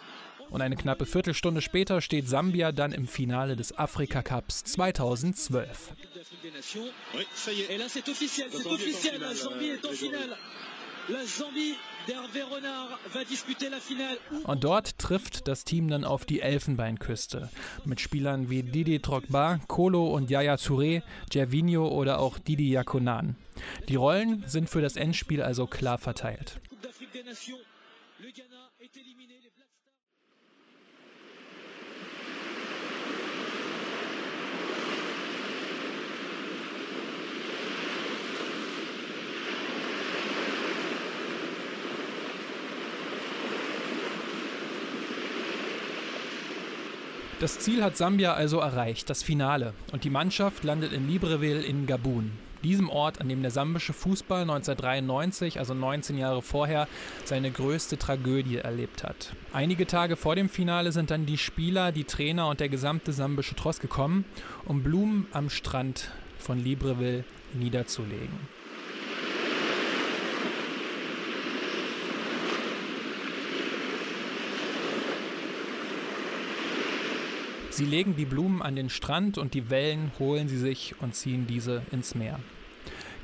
Und 0.50 0.62
eine 0.62 0.76
knappe 0.76 1.04
Viertelstunde 1.04 1.60
später 1.60 2.00
steht 2.00 2.28
Sambia 2.28 2.72
dann 2.72 2.92
im 2.92 3.06
Finale 3.06 3.54
des 3.54 3.76
Afrika 3.76 4.22
Cups 4.22 4.64
2012. 4.64 5.92
Und 14.44 14.64
dort 14.64 14.98
trifft 14.98 15.48
das 15.48 15.64
Team 15.64 15.88
dann 15.88 16.04
auf 16.04 16.24
die 16.24 16.40
Elfenbeinküste 16.40 17.50
mit 17.84 18.00
Spielern 18.00 18.50
wie 18.50 18.62
Didi 18.62 19.00
Drogba, 19.00 19.60
Kolo 19.68 20.06
und 20.14 20.30
Yaya 20.30 20.54
Touré, 20.54 21.02
Gervinho 21.30 21.88
oder 21.88 22.18
auch 22.18 22.38
Didi 22.38 22.70
Yakonan. 22.70 23.36
Die 23.88 23.96
Rollen 23.96 24.44
sind 24.46 24.68
für 24.68 24.82
das 24.82 24.96
Endspiel 24.96 25.42
also 25.42 25.66
klar 25.66 25.98
verteilt. 25.98 26.60
Das 47.40 47.60
Ziel 47.60 47.84
hat 47.84 47.96
Sambia 47.96 48.34
also 48.34 48.58
erreicht, 48.58 49.08
das 49.08 49.22
Finale. 49.22 49.72
Und 49.92 50.02
die 50.02 50.10
Mannschaft 50.10 50.64
landet 50.64 50.92
in 50.92 51.08
Libreville 51.08 51.62
in 51.62 51.86
Gabun. 51.86 52.32
Diesem 52.64 52.90
Ort, 52.90 53.20
an 53.20 53.28
dem 53.28 53.42
der 53.42 53.52
sambische 53.52 53.92
Fußball 53.92 54.40
1993, 54.42 55.60
also 55.60 55.72
19 55.72 56.18
Jahre 56.18 56.42
vorher, 56.42 56.88
seine 57.24 57.52
größte 57.52 57.96
Tragödie 57.96 58.56
erlebt 58.56 59.04
hat. 59.04 59.34
Einige 59.52 59.86
Tage 59.86 60.16
vor 60.16 60.34
dem 60.34 60.48
Finale 60.48 60.90
sind 60.90 61.12
dann 61.12 61.26
die 61.26 61.38
Spieler, 61.38 61.92
die 61.92 62.02
Trainer 62.02 62.48
und 62.48 62.58
der 62.58 62.68
gesamte 62.68 63.12
sambische 63.12 63.54
Tross 63.54 63.78
gekommen, 63.78 64.24
um 64.64 64.82
Blumen 64.82 65.28
am 65.30 65.48
Strand 65.48 66.10
von 66.40 66.58
Libreville 66.58 67.22
niederzulegen. 67.54 68.57
Sie 77.78 77.84
legen 77.84 78.16
die 78.16 78.24
Blumen 78.24 78.60
an 78.60 78.74
den 78.74 78.90
Strand 78.90 79.38
und 79.38 79.54
die 79.54 79.70
Wellen 79.70 80.10
holen 80.18 80.48
sie 80.48 80.58
sich 80.58 80.96
und 81.00 81.14
ziehen 81.14 81.46
diese 81.46 81.82
ins 81.92 82.16
Meer. 82.16 82.40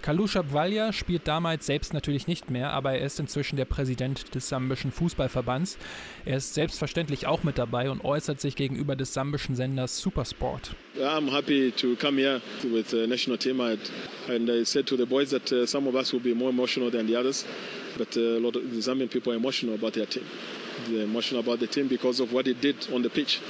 Kalusha 0.01 0.43
Bwalya 0.43 0.93
spielt 0.93 1.27
damals 1.27 1.67
selbst 1.67 1.93
natürlich 1.93 2.29
nicht 2.29 2.53
mehr, 2.53 2.73
aber 2.73 2.93
er 2.93 3.05
ist 3.05 3.19
inzwischen 3.19 3.57
der 3.57 3.65
Präsident 3.65 4.33
des 4.33 4.49
sambischen 4.49 4.93
Fußballverbands. 4.93 5.77
Er 6.25 6.37
ist 6.37 6.55
selbstverständlich 6.55 7.27
auch 7.27 7.43
mit 7.43 7.59
dabei 7.59 7.91
und 7.91 8.05
äußert 8.05 8.41
sich 8.41 8.55
gegenüber 8.55 8.95
des 8.95 9.13
sambischen 9.13 9.57
Senders 9.57 10.01
Supersport. 10.01 10.77
I'm 11.01 11.33
happy 11.33 11.73
to 11.73 11.97
come 11.97 12.21
here 12.21 12.41
with 12.63 12.91
the 12.91 13.09
national 13.09 13.39
team 13.39 13.61
and 13.61 14.49
I 14.49 14.65
said 14.65 14.87
to 14.87 14.97
the 14.97 15.05
boys 15.05 15.31
that 15.31 15.51
uh, 15.51 15.67
some 15.67 15.89
of 15.89 15.97
us 15.97 16.13
will 16.13 16.23
be 16.23 16.33
more 16.33 16.51
emotional 16.51 16.93
than 16.93 17.09
the 17.09 17.17
others, 17.17 17.45
but 17.99 18.17
uh, 18.17 18.21
a 18.21 18.39
lot 18.39 18.55
of 18.55 18.63
the 18.71 18.81
Zambian 18.81 19.11
people 19.11 19.33
are 19.33 19.37
emotional 19.37 19.75
about 19.75 19.95
their 19.95 20.07
team. 20.07 20.25
They're 20.89 21.03
emotional 21.03 21.41
about 21.41 21.59
the 21.59 21.67
team 21.67 21.89
because 21.89 22.21
of 22.21 22.33
what 22.33 22.47
it 22.47 22.61
did 22.61 22.77
on 22.93 23.03
the 23.03 23.11
pitch. 23.11 23.41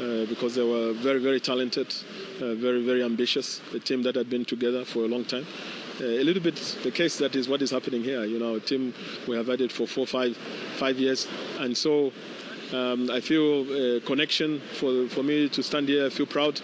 Uh, 0.00 0.26
because 0.26 0.56
they 0.56 0.62
were 0.62 0.92
very, 0.92 1.20
very 1.20 1.38
talented, 1.38 1.86
uh, 2.40 2.54
very, 2.54 2.84
very 2.84 3.00
ambitious, 3.04 3.60
a 3.74 3.78
team 3.78 4.02
that 4.02 4.16
had 4.16 4.28
been 4.28 4.44
together 4.44 4.84
for 4.84 5.04
a 5.04 5.06
long 5.06 5.24
time. 5.24 5.46
Uh, 6.00 6.04
a 6.04 6.24
little 6.24 6.42
bit 6.42 6.56
the 6.82 6.90
case 6.90 7.16
that 7.18 7.36
is 7.36 7.48
what 7.48 7.62
is 7.62 7.70
happening 7.70 8.02
here. 8.02 8.24
You 8.24 8.40
know, 8.40 8.56
a 8.56 8.60
team 8.60 8.92
we 9.28 9.36
have 9.36 9.46
had 9.46 9.60
it 9.60 9.70
for 9.70 9.86
four, 9.86 10.04
five, 10.04 10.36
five 10.78 10.98
years, 10.98 11.28
and 11.60 11.76
so 11.76 12.12
um, 12.72 13.08
I 13.08 13.20
feel 13.20 13.62
a 13.72 14.00
connection 14.00 14.60
for 14.80 15.06
for 15.10 15.22
me 15.22 15.48
to 15.48 15.62
stand 15.62 15.88
here. 15.88 16.06
I 16.06 16.10
feel 16.10 16.26
proud 16.26 16.60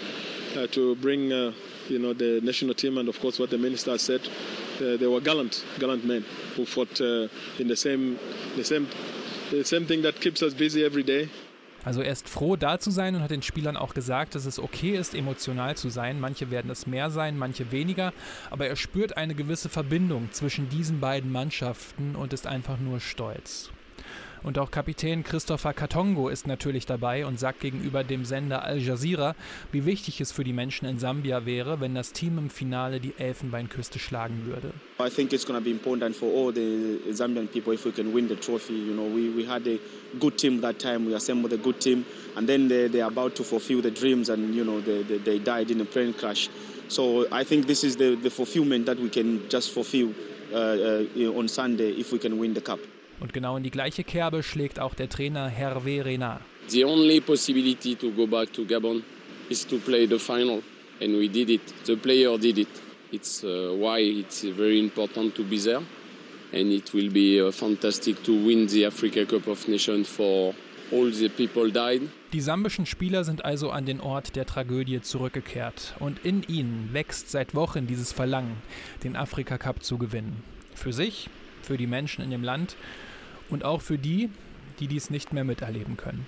uh, 0.56 0.66
to 0.68 0.96
bring. 0.96 1.32
Uh, 1.32 1.52
you 1.88 1.98
know 1.98 2.12
the 2.12 2.40
national 2.42 2.74
team, 2.74 2.98
and 2.98 3.08
of 3.08 3.18
course, 3.18 3.40
what 3.40 3.50
the 3.50 3.58
minister 3.58 3.98
said, 3.98 4.20
they 4.78 5.08
were 5.08 5.20
gallant, 5.20 5.64
gallant 5.80 6.04
men 6.04 6.24
who 6.54 6.64
fought 6.64 7.00
in 7.00 7.66
the 7.66 7.74
same, 7.74 8.16
the 8.54 8.62
same, 8.62 8.86
the 9.50 9.64
same 9.64 9.86
thing 9.86 10.00
that 10.02 10.20
keeps 10.20 10.40
us 10.40 10.54
busy 10.54 10.84
every 10.84 11.02
day. 11.02 11.28
Also 11.84 12.02
er 12.02 12.12
ist 12.12 12.28
froh, 12.28 12.56
da 12.56 12.78
zu 12.78 12.90
sein 12.90 13.14
und 13.14 13.22
hat 13.22 13.30
den 13.30 13.42
Spielern 13.42 13.76
auch 13.76 13.94
gesagt, 13.94 14.34
dass 14.34 14.44
es 14.44 14.58
okay 14.58 14.96
ist, 14.96 15.14
emotional 15.14 15.76
zu 15.76 15.88
sein. 15.88 16.20
Manche 16.20 16.50
werden 16.50 16.70
es 16.70 16.86
mehr 16.86 17.10
sein, 17.10 17.38
manche 17.38 17.72
weniger, 17.72 18.12
aber 18.50 18.66
er 18.66 18.76
spürt 18.76 19.16
eine 19.16 19.34
gewisse 19.34 19.68
Verbindung 19.68 20.30
zwischen 20.32 20.68
diesen 20.68 21.00
beiden 21.00 21.32
Mannschaften 21.32 22.16
und 22.16 22.32
ist 22.32 22.46
einfach 22.46 22.78
nur 22.78 23.00
stolz. 23.00 23.70
Und 24.42 24.58
auch 24.58 24.70
Kapitän 24.70 25.22
Christopher 25.22 25.74
Katongo 25.74 26.28
ist 26.28 26.46
natürlich 26.46 26.86
dabei 26.86 27.26
und 27.26 27.38
sagt 27.38 27.60
gegenüber 27.60 28.04
dem 28.04 28.24
Sender 28.24 28.64
Al 28.64 28.78
Jazeera, 28.78 29.34
wie 29.70 29.84
wichtig 29.84 30.20
es 30.20 30.32
für 30.32 30.44
die 30.44 30.54
Menschen 30.54 30.86
in 30.86 30.98
Sambia 30.98 31.44
wäre, 31.44 31.80
wenn 31.80 31.94
das 31.94 32.12
Team 32.12 32.38
im 32.38 32.48
Finale 32.48 33.00
die 33.00 33.12
Elfenbeinküste 33.18 33.98
schlagen 33.98 34.46
würde. 34.46 34.72
I 34.98 35.10
think 35.10 35.32
it's 35.32 35.44
going 35.44 35.58
to 35.58 35.64
be 35.64 35.70
important 35.70 36.16
for 36.16 36.28
all 36.28 36.52
the 36.52 37.00
Zambian 37.12 37.48
people 37.48 37.74
if 37.74 37.84
we 37.84 37.92
can 37.92 38.14
win 38.14 38.28
the 38.28 38.36
trophy. 38.36 38.74
You 38.74 38.94
know, 38.94 39.06
we, 39.06 39.30
we 39.30 39.46
had 39.46 39.66
a 39.66 39.78
good 40.18 40.38
team 40.38 40.60
that 40.62 40.78
time. 40.78 41.06
We 41.06 41.14
assembled 41.14 41.52
a 41.52 41.62
good 41.62 41.78
team, 41.80 42.04
and 42.36 42.46
then 42.46 42.68
they 42.68 42.88
they're 42.88 43.08
about 43.08 43.34
to 43.36 43.44
fulfill 43.44 43.82
the 43.82 43.90
dreams, 43.90 44.30
and 44.30 44.54
you 44.54 44.64
know 44.64 44.80
they, 44.80 45.02
they, 45.02 45.18
they 45.18 45.38
died 45.38 45.70
in 45.70 45.80
a 45.80 45.84
plane 45.84 46.14
crash. 46.14 46.48
So 46.88 47.26
I 47.30 47.44
think 47.44 47.66
this 47.66 47.84
is 47.84 47.96
the, 47.96 48.16
the 48.16 48.30
fulfillment 48.30 48.86
that 48.86 48.98
we 48.98 49.10
can 49.10 49.48
just 49.48 49.70
fulfill 49.70 50.12
uh, 50.52 50.56
uh, 50.56 51.38
on 51.38 51.46
Sunday 51.46 51.90
if 51.92 52.10
we 52.10 52.18
can 52.18 52.38
win 52.38 52.54
the 52.54 52.60
cup. 52.60 52.80
Und 53.20 53.34
genau 53.34 53.56
in 53.56 53.62
die 53.62 53.70
gleiche 53.70 54.02
Kerbe 54.02 54.42
schlägt 54.42 54.80
auch 54.80 54.94
der 54.94 55.08
Trainer 55.08 55.48
Hervé 55.48 56.04
Renard. 56.04 56.40
The 56.68 56.84
only 56.84 57.20
possibility 57.20 57.94
to 57.94 58.10
go 58.10 58.26
back 58.26 58.52
to 58.54 58.64
Gabon 58.64 59.02
is 59.48 59.66
to 59.66 59.76
play 59.78 60.06
the 60.06 60.18
final, 60.18 60.62
and 61.00 61.18
we 61.18 61.28
did 61.28 61.50
it. 61.50 61.62
The 61.84 61.96
player 61.96 62.38
did 62.38 62.58
it. 62.58 62.68
It's 63.12 63.42
uh, 63.44 63.74
why 63.76 64.00
it's 64.00 64.44
very 64.44 64.78
important 64.78 65.34
to 65.34 65.42
be 65.42 65.58
there, 65.58 65.82
and 66.52 66.72
it 66.72 66.94
will 66.94 67.10
be 67.10 67.42
uh, 67.42 67.50
fantastic 67.50 68.22
to 68.22 68.32
win 68.32 68.68
the 68.68 68.86
Africa 68.86 69.26
Cup 69.26 69.48
of 69.48 69.66
Nations 69.68 70.08
for 70.08 70.54
all 70.92 71.10
the 71.10 71.28
people 71.28 71.70
died. 71.70 72.02
Die 72.32 72.40
sambischen 72.40 72.86
Spieler 72.86 73.24
sind 73.24 73.44
also 73.44 73.70
an 73.70 73.84
den 73.84 74.00
Ort 74.00 74.36
der 74.36 74.46
Tragödie 74.46 75.00
zurückgekehrt 75.00 75.94
und 75.98 76.24
in 76.24 76.44
ihnen 76.44 76.90
wächst 76.92 77.32
seit 77.32 77.56
Wochen 77.56 77.88
dieses 77.88 78.12
Verlangen, 78.12 78.56
den 79.02 79.16
Afrika 79.16 79.58
Cup 79.58 79.82
zu 79.82 79.98
gewinnen. 79.98 80.44
Für 80.74 80.92
sich, 80.92 81.28
für 81.62 81.76
die 81.76 81.88
Menschen 81.88 82.22
in 82.22 82.30
dem 82.30 82.44
Land 82.44 82.76
und 83.50 83.64
auch 83.64 83.80
für 83.80 83.98
die, 83.98 84.30
die 84.78 84.88
dies 84.88 85.10
nicht 85.10 85.32
mehr 85.32 85.44
miterleben 85.44 85.96
können. 85.96 86.26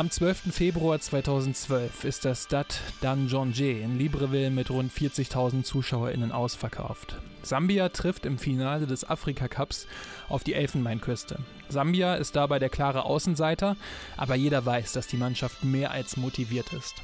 Am 0.00 0.10
12. 0.10 0.54
Februar 0.54 0.98
2012 0.98 2.04
ist 2.04 2.24
das 2.24 2.44
Stade 2.44 2.74
d'Anjonge 3.02 3.82
in 3.82 3.98
Libreville 3.98 4.48
mit 4.48 4.70
rund 4.70 4.90
40.000 4.90 5.62
ZuschauerInnen 5.62 6.32
ausverkauft. 6.32 7.16
Sambia 7.42 7.90
trifft 7.90 8.24
im 8.24 8.38
Finale 8.38 8.86
des 8.86 9.04
Afrika 9.04 9.46
Cups 9.46 9.86
auf 10.30 10.42
die 10.42 10.54
Elfenbeinküste. 10.54 11.40
Sambia 11.68 12.14
ist 12.14 12.34
dabei 12.34 12.58
der 12.58 12.70
klare 12.70 13.04
Außenseiter, 13.04 13.76
aber 14.16 14.36
jeder 14.36 14.64
weiß, 14.64 14.92
dass 14.92 15.06
die 15.06 15.18
Mannschaft 15.18 15.64
mehr 15.64 15.90
als 15.90 16.16
motiviert 16.16 16.72
ist. 16.72 16.94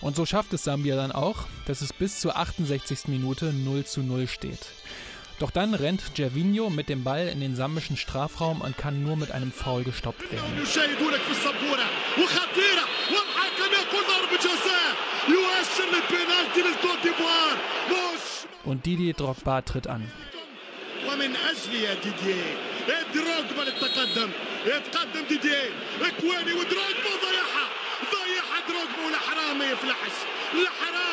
Und 0.00 0.16
so 0.16 0.26
schafft 0.26 0.52
es 0.54 0.64
Sambia 0.64 0.96
dann 0.96 1.12
auch, 1.12 1.44
dass 1.66 1.82
es 1.82 1.92
bis 1.92 2.18
zur 2.18 2.36
68. 2.36 3.06
Minute 3.06 3.52
0 3.52 3.84
zu 3.84 4.02
0 4.02 4.26
steht. 4.26 4.66
Doch 5.39 5.51
dann 5.51 5.73
rennt 5.73 6.15
Gervinho 6.15 6.69
mit 6.69 6.89
dem 6.89 7.03
Ball 7.05 7.27
in 7.27 7.39
den 7.39 7.55
sambischen 7.55 7.95
Strafraum 7.95 8.59
und 8.61 8.77
kann 8.77 9.03
nur 9.03 9.15
mit 9.15 9.31
einem 9.31 9.51
Foul 9.53 9.83
gestoppt 9.83 10.31
werden. 10.31 10.67
Und 18.65 18.85
Didier 18.85 19.13
Drogba 19.13 19.61
tritt 19.61 19.87
an. 19.87 20.11
ومن 21.07 21.35
أجل 21.35 21.75
يا 21.75 21.93
ديدييه 21.93 22.57
دروجبا 23.13 23.61
للتقدم 23.61 24.29
يتقدم 24.65 25.23
ديدييه 25.29 25.69
اكواني 26.01 26.53
ودروجبا 26.53 27.11
ضيعها 27.25 27.65
ضيعها 28.13 28.59
دروجبا 28.67 29.05
ولا 29.07 29.17
حرام 29.17 29.57
ما 29.57 29.65
يفلحش 29.65 30.11
لا 30.53 30.69
حرام 30.81 31.12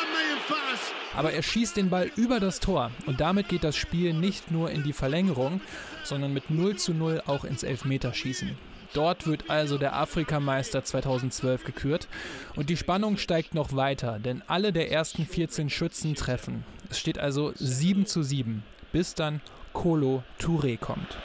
aber 1.14 1.32
er 1.32 1.42
schießt 1.42 1.76
den 1.76 1.90
Ball 1.90 2.10
über 2.16 2.40
das 2.40 2.60
Tor 2.60 2.90
und 3.06 3.20
damit 3.20 3.48
geht 3.48 3.64
das 3.64 3.76
Spiel 3.76 4.12
nicht 4.12 4.50
nur 4.50 4.70
in 4.70 4.82
die 4.82 4.92
Verlängerung, 4.92 5.60
sondern 6.04 6.32
mit 6.32 6.50
0 6.50 6.76
zu 6.76 6.94
0 6.94 7.22
auch 7.26 7.44
ins 7.44 7.62
Elfmeterschießen. 7.62 8.56
Dort 8.94 9.26
wird 9.26 9.48
also 9.48 9.78
der 9.78 9.96
Afrikameister 9.96 10.84
2012 10.84 11.64
gekürt 11.64 12.08
und 12.56 12.68
die 12.68 12.76
Spannung 12.76 13.16
steigt 13.16 13.54
noch 13.54 13.74
weiter, 13.74 14.18
denn 14.18 14.42
alle 14.46 14.72
der 14.72 14.90
ersten 14.90 15.26
14 15.26 15.70
Schützen 15.70 16.14
treffen. 16.14 16.64
Es 16.90 16.98
steht 16.98 17.18
also 17.18 17.52
7 17.54 18.04
zu 18.04 18.22
7, 18.22 18.62
bis 18.92 19.14
dann 19.14 19.40
Kolo 19.72 20.22
Touré 20.38 20.78
kommt. 20.78 21.16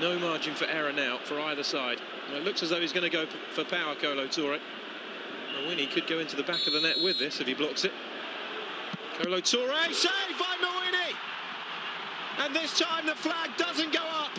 No 0.00 0.14
margin 0.20 0.54
for 0.54 0.68
error 0.68 0.92
now 0.92 1.18
for 1.24 1.38
either 1.50 1.64
side. 1.64 1.98
It 2.34 2.44
looks 2.44 2.62
as 2.62 2.70
though 2.70 2.80
he's 2.80 2.92
going 2.92 3.10
to 3.10 3.14
go 3.14 3.24
for 3.54 3.64
power, 3.64 3.96
Kolo 4.00 4.26
Touré. 4.28 4.58
Winnie 5.68 5.88
could 5.88 6.06
go 6.06 6.20
into 6.20 6.36
the 6.36 6.42
back 6.42 6.66
of 6.66 6.72
the 6.72 6.80
net 6.80 6.96
with 7.02 7.18
this 7.18 7.40
if 7.40 7.46
he 7.46 7.54
blocks 7.54 7.84
it. 7.84 7.92
Kolo 9.22 9.40
Touré, 9.40 9.92
save 9.92 10.38
by 10.38 10.56
Mawini! 10.62 11.14
and 12.42 12.54
this 12.54 12.78
time 12.78 13.04
the 13.06 13.14
flag 13.14 13.50
doesn't 13.58 13.92
go 13.92 14.00
up. 14.00 14.30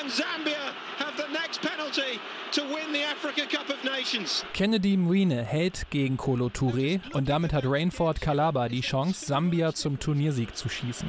And 0.00 0.10
Zambia 0.10 0.72
have 0.98 1.16
the 1.16 1.28
next 1.32 1.62
penalty 1.62 2.18
to 2.52 2.62
win 2.62 2.92
the 2.92 3.02
Africa 3.04 3.46
Cup 3.46 3.70
of 3.70 3.84
Nations. 3.84 4.44
Kennedy 4.52 4.96
Mwine 4.96 5.44
hält 5.44 5.86
gegen 5.90 6.16
Kolo 6.16 6.48
Touré 6.48 7.00
und 7.12 7.28
damit 7.28 7.52
hat 7.52 7.64
Rainford 7.64 8.20
Kalaba 8.20 8.68
die 8.68 8.80
Chance, 8.80 9.26
Sambia 9.26 9.72
zum 9.72 10.00
Turniersieg 10.00 10.56
zu 10.56 10.68
schießen. 10.68 11.08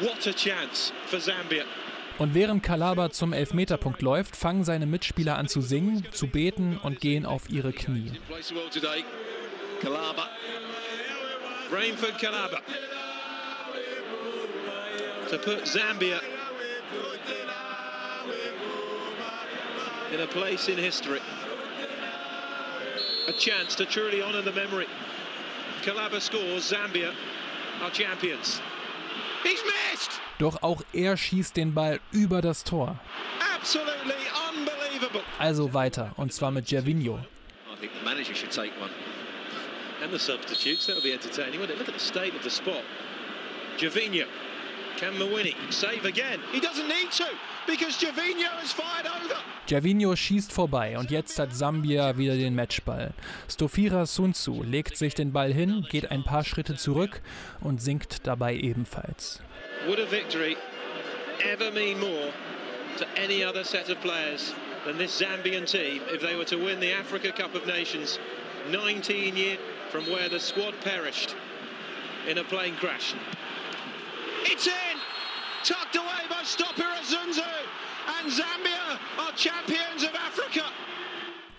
What 0.00 0.26
a 0.26 0.32
chance 0.32 0.92
for 1.06 1.18
Zambia. 1.18 1.64
Und 2.18 2.34
während 2.34 2.62
Kalaba 2.62 3.10
zum 3.10 3.32
Elfmeterpunkt 3.32 4.02
läuft, 4.02 4.36
fangen 4.36 4.62
seine 4.62 4.86
Mitspieler 4.86 5.36
an 5.36 5.48
zu 5.48 5.62
singen, 5.62 6.06
zu 6.12 6.28
beten 6.28 6.78
und 6.82 7.00
gehen 7.00 7.26
auf 7.26 7.50
ihre 7.50 7.72
Knie. 7.72 8.12
Kalaba. 9.80 10.28
Rainford 11.70 12.18
Kalaba. 12.18 12.60
To 15.28 15.38
put 15.38 15.62
Zambia 15.62 16.20
in 20.12 20.20
a 20.20 20.26
place 20.26 20.68
in 20.68 20.76
history. 20.76 21.20
A 23.28 23.32
chance 23.32 23.76
to 23.76 23.84
truly 23.84 24.20
honour 24.20 24.42
the 24.42 24.52
memory. 24.52 24.86
Kalaba 25.82 26.20
scores, 26.20 26.72
Zambia 26.72 27.14
are 27.80 27.90
champions. 27.90 28.60
He's 29.44 29.62
missed! 29.64 30.20
Doch 30.38 30.62
auch 30.62 30.82
er 30.92 31.16
schießt 31.16 31.56
den 31.56 31.72
Ball 31.72 32.00
über 32.10 32.42
das 32.42 32.64
Tor. 32.64 32.98
Absolutely 33.54 34.14
unbelievable. 34.50 35.22
Also 35.38 35.72
weiter, 35.72 36.12
und 36.16 36.32
zwar 36.32 36.50
mit 36.50 36.66
Gervinho. 36.66 37.20
I 37.72 37.76
think 37.76 37.92
the 37.96 38.04
manager 38.04 38.34
should 38.34 38.50
take 38.50 38.72
one. 38.80 38.90
And 40.02 40.12
the 40.12 40.18
substitutes, 40.18 40.86
that'll 40.86 41.02
be 41.02 41.12
entertaining, 41.12 41.60
wouldn't 41.60 41.76
it? 41.76 41.78
Look 41.78 41.88
at 41.88 41.94
the 41.94 42.00
state 42.00 42.34
of 42.34 42.42
the 42.42 42.50
spot. 42.50 42.82
Gervinho. 43.78 44.26
Can 44.96 45.14
Mawini 45.14 45.54
save 45.70 46.04
again? 46.04 46.40
He 46.52 46.60
doesn't 46.60 46.88
need 46.88 47.10
to, 47.12 47.26
because 47.66 47.96
Gervinho 47.96 48.50
has 48.60 48.72
fired 48.72 49.06
over. 49.06 49.36
Gervinho 49.66 50.14
schießt 50.16 50.52
vorbei 50.52 50.98
und 50.98 51.10
jetzt 51.10 51.38
hat 51.38 51.54
Sambia 51.54 52.18
wieder 52.18 52.34
den 52.34 52.54
Matchball. 52.54 53.14
Stofira 53.48 54.04
Sunzu 54.04 54.62
legt 54.62 54.96
sich 54.96 55.14
den 55.14 55.32
Ball 55.32 55.52
hin, 55.52 55.86
geht 55.88 56.10
ein 56.10 56.24
paar 56.24 56.44
Schritte 56.44 56.76
zurück 56.76 57.22
und 57.60 57.80
sinkt 57.80 58.26
dabei 58.26 58.54
ebenfalls. 58.56 59.40
Would 59.86 60.00
a 60.00 60.10
victory 60.10 60.56
ever 61.42 61.70
mean 61.70 61.98
more 61.98 62.32
to 62.98 63.06
any 63.16 63.44
other 63.44 63.64
set 63.64 63.88
of 63.88 63.98
players 64.02 64.52
than 64.84 64.98
this 64.98 65.18
Zambian 65.18 65.64
team 65.64 66.02
if 66.12 66.20
they 66.20 66.36
were 66.36 66.44
to 66.44 66.56
win 66.56 66.80
the 66.80 66.92
Africa 66.92 67.32
Cup 67.32 67.54
of 67.54 67.66
Nations 67.66 68.18
19 68.70 69.36
years 69.36 69.58
from 69.90 70.04
where 70.10 70.28
the 70.28 70.38
squad 70.38 70.74
perished 70.82 71.34
in 72.28 72.38
a 72.38 72.44
plane 72.44 72.76
crash? 72.76 73.14
It's 74.44 74.66
in! 74.66 74.96
Tucked 75.64 75.96
away 75.96 76.24
by 76.28 76.42
Stopira 76.42 77.00
Zunzu! 77.02 77.44
And 78.18 78.30
Zambia 78.30 78.98
are 79.18 79.32
champions 79.32 80.04
of 80.04 80.14
Africa! 80.14 80.64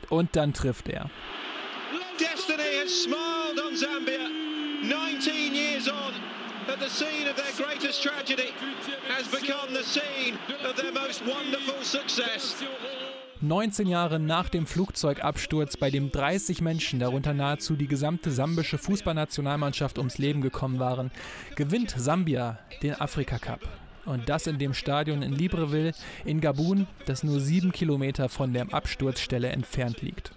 Und 0.10 0.36
dann 0.36 0.54
trifft 0.54 0.90
er. 0.90 1.10
Destiny 2.18 2.78
has 2.78 3.04
smiled 3.04 3.60
on 3.60 3.76
Zambia. 3.76 4.30
19 4.84 5.56
years 5.56 5.88
on, 5.88 6.14
at 6.68 6.80
the 6.80 6.90
scene 6.90 7.28
of 7.28 7.36
their 7.36 7.52
greatest 7.56 8.04
tragedy, 8.04 8.54
has 9.08 9.28
become 9.28 9.74
the 9.74 9.84
scene 9.84 10.38
of 10.64 10.76
their 10.76 10.92
most 10.92 11.26
wonderful 11.26 11.82
success. 11.84 12.64
19 13.44 13.88
Jahre 13.88 14.20
nach 14.20 14.50
dem 14.50 14.68
Flugzeugabsturz, 14.68 15.76
bei 15.76 15.90
dem 15.90 16.12
30 16.12 16.62
Menschen, 16.62 17.00
darunter 17.00 17.34
nahezu 17.34 17.76
die 17.76 17.88
gesamte 17.88 18.30
sambische 18.30 18.78
Fußballnationalmannschaft 18.78 19.98
ums 19.98 20.20
Leben 20.20 20.42
gekommen 20.42 20.80
waren, 20.80 21.10
gewinnt 21.56 21.94
Sambia 21.98 22.60
den 22.84 22.94
Afrika 22.94 23.40
Cup. 23.40 23.62
Und 24.06 24.30
das 24.30 24.48
in 24.48 24.60
dem 24.60 24.74
Stadion 24.74 25.22
in 25.24 25.32
Libreville 25.32 25.94
in 26.24 26.40
Gabun, 26.40 26.88
das 27.06 27.24
nur 27.24 27.40
sieben 27.40 27.72
Kilometer 27.72 28.30
von 28.30 28.54
der 28.54 28.74
Absturzstelle 28.74 29.50
entfernt 29.50 30.02
liegt. 30.02 30.32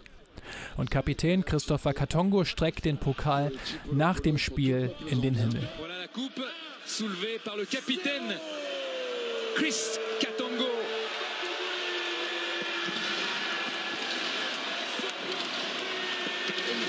Und 0.76 0.90
Kapitän 0.90 1.44
Christopher 1.44 1.92
Katongo 1.92 2.44
streckt 2.44 2.84
den 2.84 2.98
Pokal 2.98 3.52
nach 3.92 4.20
dem 4.20 4.38
Spiel 4.38 4.94
in 5.10 5.20
den 5.20 5.34
Himmel. 5.34 5.68
Chris 9.56 10.00
Katongo 10.20 10.64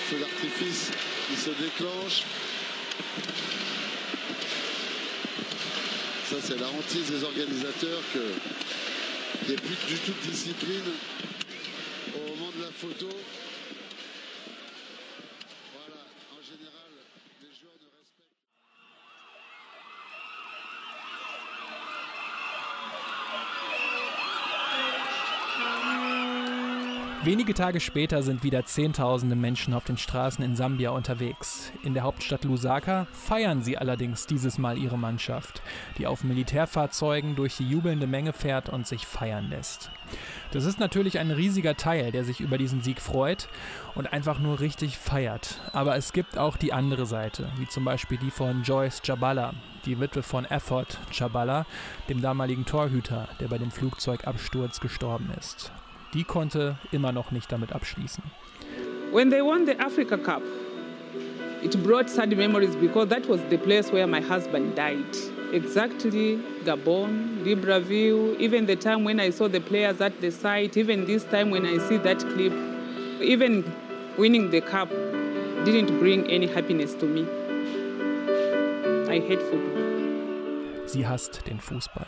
feu 0.09 0.17
d'artifice 0.19 0.91
qui 1.27 1.35
se 1.35 1.49
déclenche. 1.49 2.23
Ça, 6.29 6.35
c'est 6.41 6.59
la 6.59 6.67
hantise 6.67 7.09
des 7.09 7.23
organisateurs 7.23 8.01
qu'il 8.11 8.21
n'y 9.47 9.53
ait 9.53 9.57
plus 9.57 9.77
du 9.87 9.99
tout 9.99 10.11
de 10.11 10.31
discipline 10.31 10.91
au 12.15 12.35
moment 12.35 12.51
de 12.55 12.61
la 12.61 12.71
photo. 12.71 13.07
Wenige 27.25 27.55
Tage 27.55 27.79
später 27.79 28.21
sind 28.21 28.43
wieder 28.43 28.65
Zehntausende 28.65 29.35
Menschen 29.35 29.73
auf 29.73 29.83
den 29.83 29.97
Straßen 29.97 30.45
in 30.45 30.55
Sambia 30.55 30.91
unterwegs. 30.91 31.71
In 31.81 31.95
der 31.95 32.03
Hauptstadt 32.03 32.43
Lusaka 32.43 33.07
feiern 33.13 33.63
sie 33.63 33.79
allerdings 33.79 34.27
dieses 34.27 34.59
Mal 34.59 34.77
ihre 34.77 34.99
Mannschaft, 34.99 35.63
die 35.97 36.05
auf 36.05 36.23
Militärfahrzeugen 36.23 37.35
durch 37.35 37.57
die 37.57 37.67
jubelnde 37.67 38.05
Menge 38.05 38.31
fährt 38.31 38.69
und 38.69 38.85
sich 38.85 39.07
feiern 39.07 39.49
lässt. 39.49 39.89
Das 40.51 40.65
ist 40.65 40.79
natürlich 40.79 41.17
ein 41.17 41.31
riesiger 41.31 41.75
Teil, 41.75 42.11
der 42.11 42.23
sich 42.23 42.41
über 42.41 42.59
diesen 42.59 42.81
Sieg 42.81 43.01
freut 43.01 43.49
und 43.95 44.13
einfach 44.13 44.37
nur 44.37 44.59
richtig 44.59 44.99
feiert. 44.99 45.59
Aber 45.73 45.95
es 45.95 46.13
gibt 46.13 46.37
auch 46.37 46.57
die 46.57 46.73
andere 46.73 47.07
Seite, 47.07 47.49
wie 47.57 47.67
zum 47.67 47.85
Beispiel 47.85 48.19
die 48.19 48.29
von 48.29 48.61
Joyce 48.61 49.01
Jabala, 49.03 49.55
die 49.87 49.99
Witwe 49.99 50.21
von 50.21 50.45
Effort 50.45 50.99
Jabala, 51.11 51.65
dem 52.07 52.21
damaligen 52.21 52.67
Torhüter, 52.67 53.27
der 53.39 53.47
bei 53.47 53.57
dem 53.57 53.71
Flugzeugabsturz 53.71 54.79
gestorben 54.79 55.31
ist. 55.39 55.71
Die 56.15 56.23
konnte 56.23 56.77
immer 56.91 57.11
noch 57.11 57.31
nicht 57.31 57.51
damit 57.51 57.73
abschließen. 57.73 58.23
When 59.11 59.29
they 59.29 59.41
won 59.41 59.65
the 59.65 59.77
Africa 59.79 60.17
Cup, 60.17 60.41
it 61.61 61.77
brought 61.83 62.09
sad 62.09 62.35
memories 62.35 62.75
because 62.75 63.09
that 63.09 63.27
was 63.27 63.39
the 63.49 63.57
place 63.57 63.91
where 63.91 64.07
my 64.07 64.21
husband 64.21 64.75
died. 64.75 65.05
Exactly, 65.53 66.39
Gabon, 66.65 67.43
Libreville, 67.43 68.35
even 68.39 68.65
the 68.65 68.75
time 68.75 69.03
when 69.03 69.19
I 69.19 69.29
saw 69.29 69.47
the 69.47 69.59
players 69.59 70.01
at 70.01 70.19
the 70.21 70.31
site, 70.31 70.75
even 70.77 71.05
this 71.05 71.23
time 71.25 71.51
when 71.51 71.65
I 71.65 71.77
see 71.87 71.97
that 71.97 72.19
clip, 72.19 72.53
even 73.21 73.63
winning 74.17 74.49
the 74.49 74.61
cup 74.61 74.89
didn't 75.65 75.99
bring 75.99 76.29
any 76.29 76.47
happiness 76.47 76.95
to 76.95 77.05
me. 77.05 77.25
I 79.09 79.19
hate 79.19 79.41
football. 79.41 80.87
Sie 80.87 81.05
hasst 81.05 81.47
den 81.47 81.59
Fußball. 81.59 82.07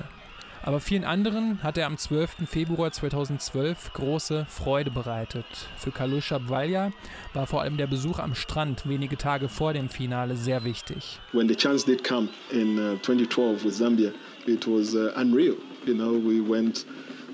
Aber 0.68 0.82
vielen 0.82 1.06
anderen 1.06 1.64
hat 1.64 1.78
er 1.78 1.86
am 1.86 1.98
12. 1.98 2.46
Februar 2.46 2.92
2012 2.92 3.94
große 3.94 4.46
Freude 4.50 4.92
bereitet. 4.92 5.46
Für 5.78 5.92
Kalusha 5.92 6.40
Bvalya 6.40 6.92
war 7.34 7.48
vor 7.48 7.62
allem 7.62 7.78
der 7.78 7.88
Besuch 7.88 8.20
am 8.20 8.36
Strand 8.36 8.86
wenige 8.86 9.16
Tage 9.16 9.48
vor 9.48 9.72
dem 9.72 9.88
Finale 9.88 10.36
sehr 10.36 10.66
wichtig. 10.66 11.22
When 11.32 11.48
the 11.48 11.56
chance 11.56 11.86
did 11.86 12.04
come 12.04 12.28
in 12.52 12.78
uh, 12.78 12.98
2012 13.02 13.64
with 13.64 13.76
Zambia, 13.76 14.12
it 14.46 14.68
was 14.68 14.94
uh, 14.94 15.14
unreal. 15.16 15.56
You 15.86 15.94
know, 15.94 16.12
we 16.12 16.42
went 16.42 16.86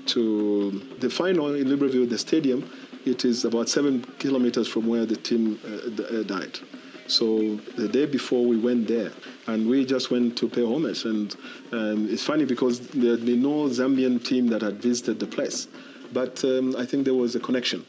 to 0.06 0.80
the 1.00 1.10
final 1.10 1.56
in 1.56 1.66
Libreville, 1.66 2.08
the 2.08 2.18
stadium. 2.18 2.62
It 3.04 3.24
is 3.24 3.44
about 3.44 3.68
seven 3.68 4.04
kilometers 4.20 4.68
from 4.68 4.86
where 4.86 5.06
the 5.06 5.16
team 5.16 5.58
uh, 5.66 6.20
uh 6.20 6.22
died. 6.22 6.60
So 7.08 7.58
the 7.76 7.88
day 7.88 8.06
before 8.06 8.46
we 8.46 8.56
went 8.56 8.86
there, 8.86 9.10
and 9.46 9.68
we 9.68 9.84
just 9.84 10.10
went 10.10 10.36
to 10.38 10.48
pay 10.48 10.62
homage. 10.62 11.04
And 11.04 11.34
um, 11.72 12.08
it's 12.08 12.22
funny 12.22 12.44
because 12.44 12.80
there 12.88 13.12
had 13.12 13.26
been 13.26 13.42
no 13.42 13.68
Zambian 13.68 14.22
team 14.24 14.48
that 14.48 14.62
had 14.62 14.82
visited 14.82 15.20
the 15.20 15.26
place, 15.26 15.68
but 16.12 16.44
um, 16.44 16.74
I 16.76 16.86
think 16.86 17.04
there 17.04 17.14
was 17.14 17.34
a 17.34 17.40
connection. 17.40 17.84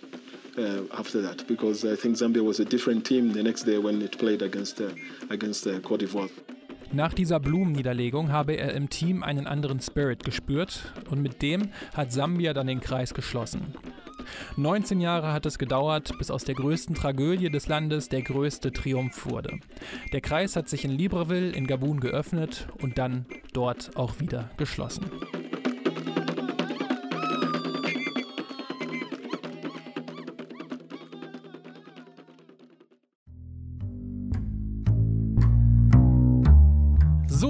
Uh, 0.58 0.84
after 0.98 1.22
that, 1.22 1.46
because 1.50 1.84
I 1.84 1.98
think 1.98 2.16
Zambia 2.16 2.42
was 2.42 2.62
a 2.62 2.66
different 2.66 3.06
team 3.06 3.34
the 3.34 3.44
next 3.44 3.64
day 3.64 3.78
when 3.78 4.02
it 4.02 4.18
played 4.18 4.42
against, 4.42 4.80
uh, 4.80 4.88
against 5.30 5.68
uh, 5.68 5.82
Cote 5.82 6.00
d'Ivoire. 6.00 6.30
Nach 6.94 7.14
dieser 7.14 7.42
Blumenniederlegung 7.42 8.32
habe 8.32 8.54
er 8.54 8.74
im 8.74 8.90
Team 8.90 9.22
einen 9.22 9.48
anderen 9.48 9.82
Spirit 9.82 10.24
gespürt 10.24 10.94
und 11.10 11.22
mit 11.22 11.42
dem 11.42 11.72
hat 11.94 12.14
Sambia 12.14 12.54
dann 12.54 12.68
den 12.68 12.80
Kreis 12.80 13.14
geschlossen. 13.14 13.74
19 14.58 15.02
Jahre 15.02 15.34
hat 15.34 15.46
es 15.46 15.58
gedauert, 15.58 16.14
bis 16.18 16.32
aus 16.32 16.44
der 16.44 16.56
größten 16.56 16.96
Tragödie 16.96 17.50
des 17.50 17.68
Landes 17.68 18.10
der 18.10 18.22
größte 18.22 18.72
Triumph 18.72 19.26
wurde. 19.26 19.60
Der 20.14 20.22
Kreis 20.22 20.56
hat 20.56 20.70
sich 20.70 20.86
in 20.86 20.92
Libreville 20.92 21.52
in 21.52 21.68
Gabun 21.68 22.00
geöffnet 22.00 22.68
und 22.82 22.98
dann 22.98 23.26
dort 23.54 23.92
auch 23.96 24.20
wieder 24.20 24.50
geschlossen. 24.58 25.06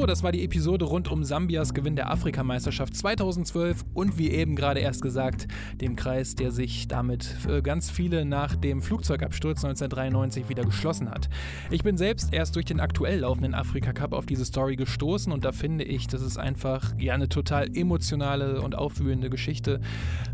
Das 0.08 0.22
war 0.22 0.32
die 0.32 0.44
Episode 0.44 0.86
rund 0.86 1.10
um 1.10 1.24
Sambias 1.24 1.74
Gewinn 1.74 1.96
der 1.96 2.12
Afrikameisterschaft 2.12 2.96
2012 2.96 3.84
und 3.94 4.18
wie 4.18 4.30
eben 4.30 4.56
gerade 4.56 4.80
erst 4.80 5.02
gesagt, 5.02 5.48
dem 5.82 5.96
Kreis, 5.96 6.36
der 6.36 6.52
sich 6.52 6.88
damit 6.88 7.24
für 7.24 7.63
ganz 7.63 7.89
viele 7.89 8.24
nach 8.24 8.56
dem 8.56 8.82
Flugzeugabsturz 8.82 9.65
1993 9.65 10.48
wieder 10.48 10.63
geschlossen 10.63 11.10
hat. 11.10 11.30
Ich 11.72 11.84
bin 11.84 11.98
selbst 11.98 12.34
erst 12.34 12.56
durch 12.56 12.65
den 12.65 12.80
aktuell 12.80 13.22
laufenden 13.22 13.56
Afrika 13.56 13.94
Cup 13.94 14.13
auf 14.13 14.26
diese 14.26 14.46
Story 14.46 14.76
gestoßen 14.76 15.34
und 15.34 15.44
da 15.44 15.52
finde 15.52 15.84
ich, 15.84 16.08
das 16.08 16.22
ist 16.22 16.38
einfach 16.38 16.94
ja 17.00 17.13
eine 17.15 17.28
total 17.28 17.76
emotionale 17.76 18.62
und 18.62 18.76
aufwühlende 18.76 19.30
Geschichte 19.30 19.82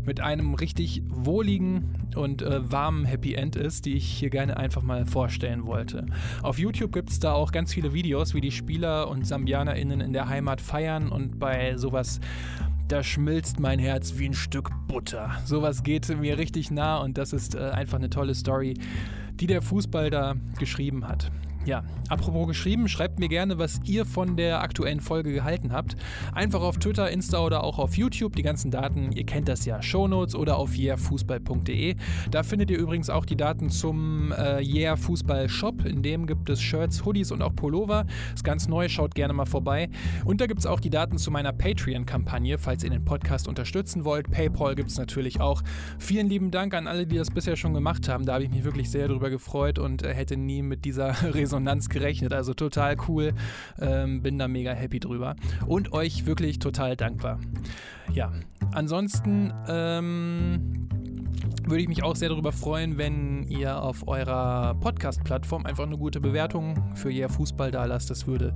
mit 0.04 0.20
einem 0.20 0.54
richtig 0.54 1.02
wohligen 1.06 2.08
und 2.14 2.42
äh, 2.42 2.70
warmen 2.70 3.04
Happy 3.04 3.34
End 3.34 3.56
ist, 3.56 3.86
die 3.86 3.94
ich 3.94 4.06
hier 4.06 4.30
gerne 4.30 4.56
einfach 4.56 4.82
mal 4.82 5.06
vorstellen 5.06 5.66
wollte. 5.66 6.06
Auf 6.42 6.58
YouTube 6.58 6.92
gibt 6.92 7.10
es 7.10 7.20
da 7.20 7.32
auch 7.32 7.52
ganz 7.52 7.72
viele 7.72 7.92
Videos, 7.94 8.34
wie 8.34 8.40
die 8.40 8.50
Spieler 8.50 9.08
und 9.08 9.26
SambianerInnen 9.62 10.00
in 10.00 10.12
der 10.12 10.28
Heimat 10.28 10.60
feiern 10.60 11.08
und 11.08 11.38
bei 11.38 11.76
sowas 11.76 12.20
da 12.88 13.02
schmilzt 13.02 13.60
mein 13.60 13.78
Herz 13.78 14.14
wie 14.18 14.26
ein 14.26 14.34
Stück 14.34 14.70
Butter. 14.86 15.30
Sowas 15.44 15.82
geht 15.82 16.08
mir 16.18 16.36
richtig 16.36 16.70
nah 16.70 16.98
und 16.98 17.16
das 17.16 17.32
ist 17.32 17.54
äh, 17.54 17.70
einfach 17.70 17.98
eine 17.98 18.10
tolle 18.10 18.34
Story, 18.34 18.74
die 19.34 19.46
der 19.46 19.62
Fußball 19.62 20.10
da 20.10 20.34
geschrieben 20.58 21.08
hat. 21.08 21.30
Ja, 21.64 21.84
apropos 22.08 22.48
geschrieben, 22.48 22.88
schreibt 22.88 23.20
mir 23.20 23.28
gerne, 23.28 23.56
was 23.56 23.78
ihr 23.84 24.04
von 24.04 24.36
der 24.36 24.62
aktuellen 24.62 24.98
Folge 24.98 25.32
gehalten 25.32 25.72
habt. 25.72 25.94
Einfach 26.34 26.60
auf 26.60 26.76
Twitter, 26.78 27.08
Insta 27.08 27.38
oder 27.38 27.62
auch 27.62 27.78
auf 27.78 27.96
YouTube. 27.96 28.34
Die 28.34 28.42
ganzen 28.42 28.72
Daten, 28.72 29.12
ihr 29.12 29.24
kennt 29.24 29.46
das 29.46 29.64
ja, 29.64 29.80
Shownotes 29.80 30.34
oder 30.34 30.56
auf 30.56 30.74
yeahfußball.de. 30.74 31.94
Da 32.32 32.42
findet 32.42 32.72
ihr 32.72 32.78
übrigens 32.78 33.10
auch 33.10 33.24
die 33.24 33.36
Daten 33.36 33.70
zum 33.70 34.32
äh, 34.32 34.60
Yeah 34.60 34.96
Fußball 34.96 35.48
Shop. 35.48 35.84
In 35.84 36.02
dem 36.02 36.26
gibt 36.26 36.50
es 36.50 36.60
Shirts, 36.60 37.04
Hoodies 37.04 37.30
und 37.30 37.42
auch 37.42 37.54
Pullover. 37.54 38.06
ist 38.34 38.42
ganz 38.42 38.66
neu, 38.66 38.88
schaut 38.88 39.14
gerne 39.14 39.32
mal 39.32 39.46
vorbei. 39.46 39.88
Und 40.24 40.40
da 40.40 40.46
gibt 40.46 40.58
es 40.58 40.66
auch 40.66 40.80
die 40.80 40.90
Daten 40.90 41.16
zu 41.16 41.30
meiner 41.30 41.52
Patreon-Kampagne, 41.52 42.58
falls 42.58 42.82
ihr 42.82 42.90
den 42.90 43.04
Podcast 43.04 43.46
unterstützen 43.46 44.04
wollt. 44.04 44.28
PayPal 44.32 44.74
gibt 44.74 44.90
es 44.90 44.98
natürlich 44.98 45.40
auch. 45.40 45.62
Vielen 46.00 46.28
lieben 46.28 46.50
Dank 46.50 46.74
an 46.74 46.88
alle, 46.88 47.06
die 47.06 47.18
das 47.18 47.30
bisher 47.30 47.54
schon 47.54 47.72
gemacht 47.72 48.08
haben. 48.08 48.26
Da 48.26 48.34
habe 48.34 48.42
ich 48.42 48.50
mich 48.50 48.64
wirklich 48.64 48.90
sehr 48.90 49.06
drüber 49.06 49.30
gefreut 49.30 49.78
und 49.78 50.02
äh, 50.02 50.12
hätte 50.12 50.36
nie 50.36 50.62
mit 50.62 50.84
dieser 50.84 51.14
Resonanz 51.34 51.51
Resonanz 51.52 51.90
gerechnet. 51.90 52.32
Also 52.32 52.54
total 52.54 52.96
cool. 53.08 53.34
Ähm, 53.78 54.22
bin 54.22 54.38
da 54.38 54.48
mega 54.48 54.72
happy 54.72 55.00
drüber. 55.00 55.36
Und 55.66 55.92
euch 55.92 56.24
wirklich 56.24 56.58
total 56.58 56.96
dankbar. 56.96 57.38
Ja, 58.12 58.32
ansonsten 58.72 59.52
ähm, 59.68 60.88
würde 61.64 61.82
ich 61.82 61.88
mich 61.88 62.02
auch 62.02 62.16
sehr 62.16 62.30
darüber 62.30 62.52
freuen, 62.52 62.96
wenn 62.96 63.44
ihr 63.44 63.82
auf 63.82 64.08
eurer 64.08 64.74
Podcast-Plattform 64.80 65.66
einfach 65.66 65.84
eine 65.84 65.98
gute 65.98 66.20
Bewertung 66.20 66.94
für 66.94 67.10
Yeah 67.10 67.28
Fußball 67.28 67.70
da 67.70 67.84
lasst. 67.84 68.08
Das 68.08 68.26
würde 68.26 68.54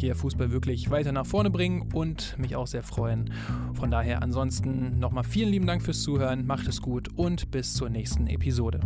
Yeah 0.00 0.16
Fußball 0.16 0.50
wirklich 0.50 0.90
weiter 0.90 1.12
nach 1.12 1.26
vorne 1.26 1.50
bringen 1.50 1.90
und 1.94 2.36
mich 2.38 2.56
auch 2.56 2.66
sehr 2.66 2.82
freuen. 2.82 3.32
Von 3.74 3.92
daher 3.92 4.20
ansonsten 4.22 4.98
nochmal 4.98 5.24
vielen 5.24 5.50
lieben 5.50 5.66
Dank 5.66 5.82
fürs 5.82 6.02
Zuhören, 6.02 6.44
macht 6.44 6.66
es 6.66 6.82
gut 6.82 7.08
und 7.16 7.52
bis 7.52 7.74
zur 7.74 7.88
nächsten 7.88 8.26
Episode. 8.26 8.80